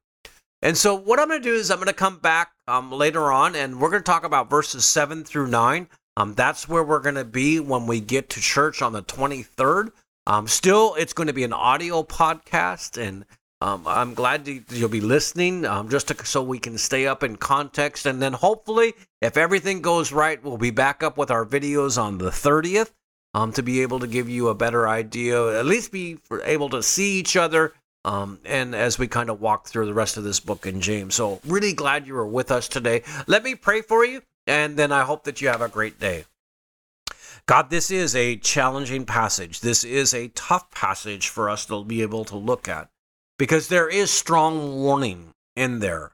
and 0.66 0.76
so 0.76 0.96
what 0.96 1.20
I'm 1.20 1.28
going 1.28 1.44
to 1.44 1.48
do 1.48 1.54
is 1.54 1.70
I'm 1.70 1.78
going 1.78 1.88
to 1.88 1.94
come 1.94 2.18
back 2.18 2.54
um, 2.68 2.92
later 2.92 3.32
on, 3.32 3.56
and 3.56 3.80
we're 3.80 3.92
going 3.92 4.02
to 4.02 4.12
talk 4.12 4.24
about 4.24 4.50
verses 4.50 4.84
seven 4.84 5.24
through 5.24 5.46
nine. 5.46 5.88
Um, 6.18 6.34
that's 6.34 6.68
where 6.68 6.84
we're 6.84 7.00
going 7.00 7.16
to 7.16 7.26
be 7.26 7.60
when 7.60 7.88
we 7.88 8.00
get 8.00 8.30
to 8.32 8.42
church 8.42 8.82
on 8.82 8.94
the 8.94 9.04
23rd. 9.04 9.92
Um, 10.28 10.48
still, 10.48 10.96
it's 10.96 11.14
going 11.14 11.28
to 11.28 11.34
be 11.34 11.44
an 11.44 11.54
audio 11.54 12.04
podcast, 12.04 13.02
and 13.02 13.26
um, 13.62 13.84
I'm 13.86 14.14
glad 14.14 14.46
to, 14.46 14.62
you'll 14.70 14.90
be 14.90 15.02
listening 15.02 15.66
um, 15.66 15.90
just 15.90 16.08
to, 16.08 16.26
so 16.26 16.42
we 16.42 16.60
can 16.60 16.78
stay 16.78 17.06
up 17.06 17.24
in 17.24 17.36
context. 17.36 18.06
And 18.06 18.22
then 18.22 18.34
hopefully, 18.34 18.94
if 19.22 19.38
everything 19.38 19.82
goes 19.82 20.12
right, 20.12 20.42
we'll 20.44 20.58
be 20.58 20.72
back 20.72 21.04
up 21.04 21.18
with 21.18 21.32
our 21.32 21.46
videos 21.46 22.02
on 22.02 22.18
the 22.18 22.30
30th 22.30 22.92
um, 23.34 23.52
to 23.52 23.62
be 23.62 23.82
able 23.82 24.00
to 24.00 24.08
give 24.08 24.30
you 24.30 24.48
a 24.48 24.56
better 24.56 24.88
idea, 24.88 25.60
at 25.60 25.66
least 25.66 25.92
be 25.92 26.18
able 26.44 26.70
to 26.70 26.82
see 26.82 27.20
each 27.20 27.36
other 27.36 27.74
um, 28.06 28.40
and 28.46 28.76
as 28.76 29.00
we 29.00 29.08
kind 29.08 29.30
of 29.30 29.42
walk 29.42 29.68
through 29.68 29.88
the 29.88 29.94
rest 29.94 30.16
of 30.16 30.24
this 30.24 30.40
book 30.40 30.66
in 30.66 30.80
James. 30.80 31.16
So, 31.16 31.42
really 31.46 31.74
glad 31.74 32.08
you 32.08 32.14
were 32.14 32.28
with 32.28 32.52
us 32.52 32.68
today. 32.68 33.04
Let 33.28 33.44
me 33.44 33.56
pray 33.56 33.82
for 33.82 34.06
you, 34.06 34.22
and 34.48 34.78
then 34.78 34.92
I 34.92 35.04
hope 35.04 35.24
that 35.24 35.42
you 35.42 35.48
have 35.48 35.62
a 35.62 35.70
great 35.70 36.00
day. 36.00 36.26
God, 37.48 37.70
this 37.70 37.92
is 37.92 38.16
a 38.16 38.38
challenging 38.38 39.06
passage. 39.06 39.60
This 39.60 39.84
is 39.84 40.14
a 40.14 40.30
tough 40.30 40.72
passage 40.72 41.30
for 41.30 41.50
us 41.50 41.66
to 41.68 41.84
be 41.84 42.02
able 42.02 42.26
to 42.26 42.38
look 42.38 42.68
at 42.68 42.90
because 43.38 43.68
there 43.68 43.88
is 43.88 44.10
strong 44.10 44.82
warning 44.82 45.34
in 45.56 45.80
there. 45.80 46.12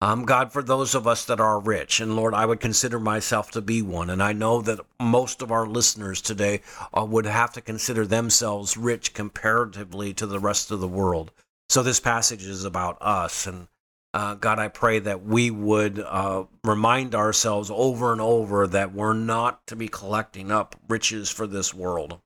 Um, 0.00 0.24
God, 0.24 0.52
for 0.52 0.62
those 0.64 0.96
of 0.96 1.06
us 1.06 1.24
that 1.26 1.38
are 1.38 1.60
rich, 1.60 2.00
and 2.00 2.16
Lord, 2.16 2.34
I 2.34 2.44
would 2.44 2.58
consider 2.58 2.98
myself 2.98 3.52
to 3.52 3.60
be 3.60 3.82
one, 3.82 4.10
and 4.10 4.20
I 4.20 4.32
know 4.32 4.60
that 4.62 4.80
most 4.98 5.42
of 5.42 5.52
our 5.52 5.64
listeners 5.64 6.20
today 6.20 6.62
uh, 6.92 7.04
would 7.04 7.26
have 7.26 7.52
to 7.52 7.60
consider 7.60 8.04
themselves 8.04 8.76
rich 8.76 9.14
comparatively 9.14 10.12
to 10.14 10.26
the 10.26 10.40
rest 10.40 10.72
of 10.72 10.80
the 10.80 10.88
world. 10.88 11.30
So 11.68 11.84
this 11.84 12.00
passage 12.00 12.44
is 12.44 12.64
about 12.64 12.98
us, 13.00 13.46
and 13.46 13.68
uh, 14.14 14.34
God, 14.34 14.58
I 14.58 14.68
pray 14.68 14.98
that 14.98 15.24
we 15.24 15.50
would 15.50 15.98
uh, 15.98 16.44
remind 16.64 17.14
ourselves 17.14 17.70
over 17.72 18.12
and 18.12 18.20
over 18.20 18.66
that 18.66 18.92
we're 18.92 19.14
not 19.14 19.66
to 19.68 19.76
be 19.76 19.88
collecting 19.88 20.50
up 20.50 20.76
riches 20.88 21.30
for 21.30 21.46
this 21.46 21.72
world. 21.72 22.20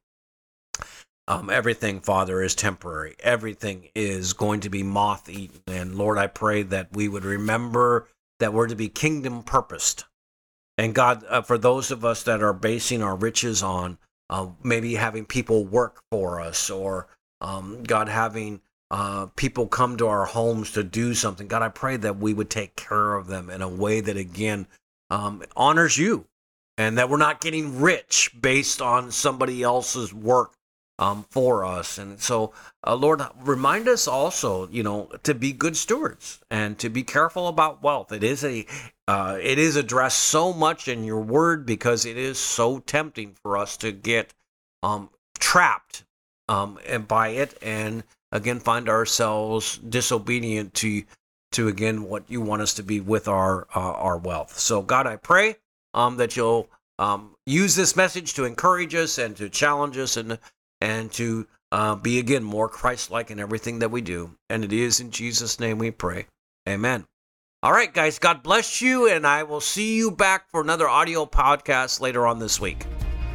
Um, 1.28 1.50
everything, 1.50 2.00
Father, 2.00 2.42
is 2.42 2.54
temporary. 2.54 3.16
Everything 3.20 3.88
is 3.94 4.32
going 4.32 4.60
to 4.60 4.70
be 4.70 4.82
moth 4.82 5.28
eaten. 5.28 5.62
And 5.66 5.96
Lord, 5.96 6.18
I 6.18 6.28
pray 6.28 6.62
that 6.64 6.94
we 6.94 7.08
would 7.08 7.24
remember 7.24 8.06
that 8.38 8.52
we're 8.52 8.68
to 8.68 8.76
be 8.76 8.88
kingdom 8.88 9.42
purposed. 9.42 10.04
And 10.78 10.94
God, 10.94 11.24
uh, 11.28 11.42
for 11.42 11.58
those 11.58 11.90
of 11.90 12.04
us 12.04 12.22
that 12.24 12.42
are 12.42 12.52
basing 12.52 13.02
our 13.02 13.16
riches 13.16 13.62
on 13.62 13.98
uh, 14.28 14.48
maybe 14.62 14.94
having 14.94 15.24
people 15.24 15.64
work 15.64 16.02
for 16.10 16.40
us 16.40 16.70
or 16.70 17.08
um, 17.40 17.82
God 17.84 18.08
having 18.08 18.60
uh, 18.90 19.26
people 19.36 19.66
come 19.66 19.96
to 19.96 20.06
our 20.06 20.26
homes 20.26 20.72
to 20.72 20.84
do 20.84 21.14
something, 21.14 21.48
God, 21.48 21.62
I 21.62 21.68
pray 21.68 21.96
that 21.96 22.18
we 22.18 22.32
would 22.32 22.50
take 22.50 22.76
care 22.76 23.14
of 23.14 23.26
them 23.26 23.50
in 23.50 23.62
a 23.62 23.68
way 23.68 24.00
that, 24.00 24.16
again, 24.16 24.66
um, 25.10 25.42
honors 25.56 25.98
you 25.98 26.26
and 26.78 26.98
that 26.98 27.08
we're 27.08 27.16
not 27.16 27.40
getting 27.40 27.80
rich 27.80 28.30
based 28.40 28.82
on 28.82 29.10
somebody 29.10 29.62
else's 29.62 30.12
work 30.12 30.52
um, 30.98 31.26
for 31.30 31.64
us. 31.64 31.98
And 31.98 32.20
so, 32.20 32.52
uh, 32.86 32.94
Lord, 32.94 33.22
remind 33.40 33.88
us 33.88 34.08
also, 34.08 34.68
you 34.68 34.82
know, 34.82 35.10
to 35.22 35.34
be 35.34 35.52
good 35.52 35.76
stewards 35.76 36.40
and 36.50 36.78
to 36.78 36.88
be 36.88 37.02
careful 37.02 37.48
about 37.48 37.82
wealth. 37.82 38.12
It 38.12 38.24
is 38.24 38.44
a 38.44 38.66
uh, 39.08 39.38
it 39.40 39.58
is 39.58 39.76
addressed 39.76 40.18
so 40.18 40.52
much 40.52 40.88
in 40.88 41.04
your 41.04 41.20
word 41.20 41.64
because 41.64 42.04
it 42.04 42.16
is 42.16 42.38
so 42.38 42.78
tempting 42.80 43.36
for 43.42 43.56
us 43.56 43.76
to 43.78 43.92
get 43.92 44.34
um, 44.82 45.10
trapped 45.38 46.04
um, 46.48 46.78
and 46.86 47.06
by 47.06 47.28
it, 47.28 47.56
and 47.62 48.02
again 48.36 48.60
find 48.60 48.88
ourselves 48.88 49.78
disobedient 49.78 50.74
to 50.74 51.02
to 51.52 51.68
again 51.68 52.04
what 52.04 52.24
you 52.28 52.40
want 52.40 52.62
us 52.62 52.74
to 52.74 52.82
be 52.82 53.00
with 53.00 53.28
our 53.28 53.66
uh, 53.74 53.80
our 53.80 54.18
wealth. 54.18 54.58
So, 54.58 54.82
God, 54.82 55.06
I 55.06 55.16
pray 55.16 55.56
um, 55.94 56.16
that 56.18 56.36
you'll 56.36 56.68
um, 56.98 57.34
use 57.46 57.74
this 57.74 57.96
message 57.96 58.34
to 58.34 58.44
encourage 58.44 58.94
us 58.94 59.18
and 59.18 59.36
to 59.36 59.48
challenge 59.48 59.96
us 59.98 60.16
and 60.16 60.38
and 60.80 61.10
to 61.12 61.46
uh, 61.72 61.94
be 61.96 62.18
again 62.18 62.44
more 62.44 62.68
Christ 62.68 63.10
like 63.10 63.30
in 63.30 63.40
everything 63.40 63.80
that 63.80 63.90
we 63.90 64.00
do. 64.00 64.30
And 64.50 64.64
it 64.64 64.72
is 64.72 65.00
in 65.00 65.10
Jesus' 65.10 65.58
name 65.58 65.78
we 65.78 65.90
pray. 65.90 66.26
Amen. 66.68 67.06
All 67.62 67.72
right, 67.72 67.92
guys, 67.92 68.18
God 68.18 68.42
bless 68.42 68.82
you, 68.82 69.08
and 69.08 69.26
I 69.26 69.42
will 69.42 69.62
see 69.62 69.96
you 69.96 70.10
back 70.10 70.48
for 70.50 70.60
another 70.60 70.88
audio 70.88 71.24
podcast 71.24 72.00
later 72.00 72.26
on 72.26 72.38
this 72.38 72.60
week. 72.60 72.86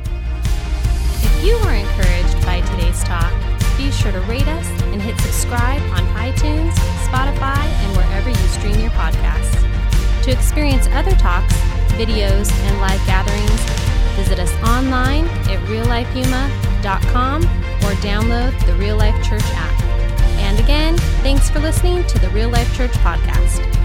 If 0.06 1.44
you 1.44 1.56
were 1.58 1.74
encouraged 1.74 2.46
by 2.46 2.62
today's 2.62 3.04
talk, 3.04 3.34
be 3.78 3.90
sure 3.92 4.12
to 4.12 4.22
rate 4.22 4.48
us 4.48 4.81
and 4.92 5.02
hit 5.02 5.18
subscribe 5.20 5.82
on 5.92 6.06
iTunes, 6.16 6.74
Spotify, 7.08 7.58
and 7.58 7.98
wherever 7.98 8.30
you 8.30 8.48
stream 8.48 8.80
your 8.80 8.92
podcasts. 8.92 9.62
To 10.24 10.32
experience 10.32 10.88
other 10.92 11.16
talks, 11.16 11.54
videos, 11.98 12.52
and 12.52 12.80
live 12.80 13.04
gatherings, 13.06 13.62
visit 14.16 14.40
us 14.40 14.54
online 14.64 15.26
at 15.50 15.60
reallifeyuma.com 15.68 17.44
or 17.44 17.94
download 18.02 18.66
the 18.66 18.76
Real 18.76 18.98
Life 18.98 19.16
Church 19.28 19.44
app. 19.54 19.82
And 20.40 20.60
again, 20.60 20.98
thanks 21.24 21.50
for 21.50 21.60
listening 21.60 22.06
to 22.08 22.20
the 22.20 22.30
Real 22.30 22.50
Life 22.50 22.76
Church 22.76 22.92
podcast. 22.92 23.81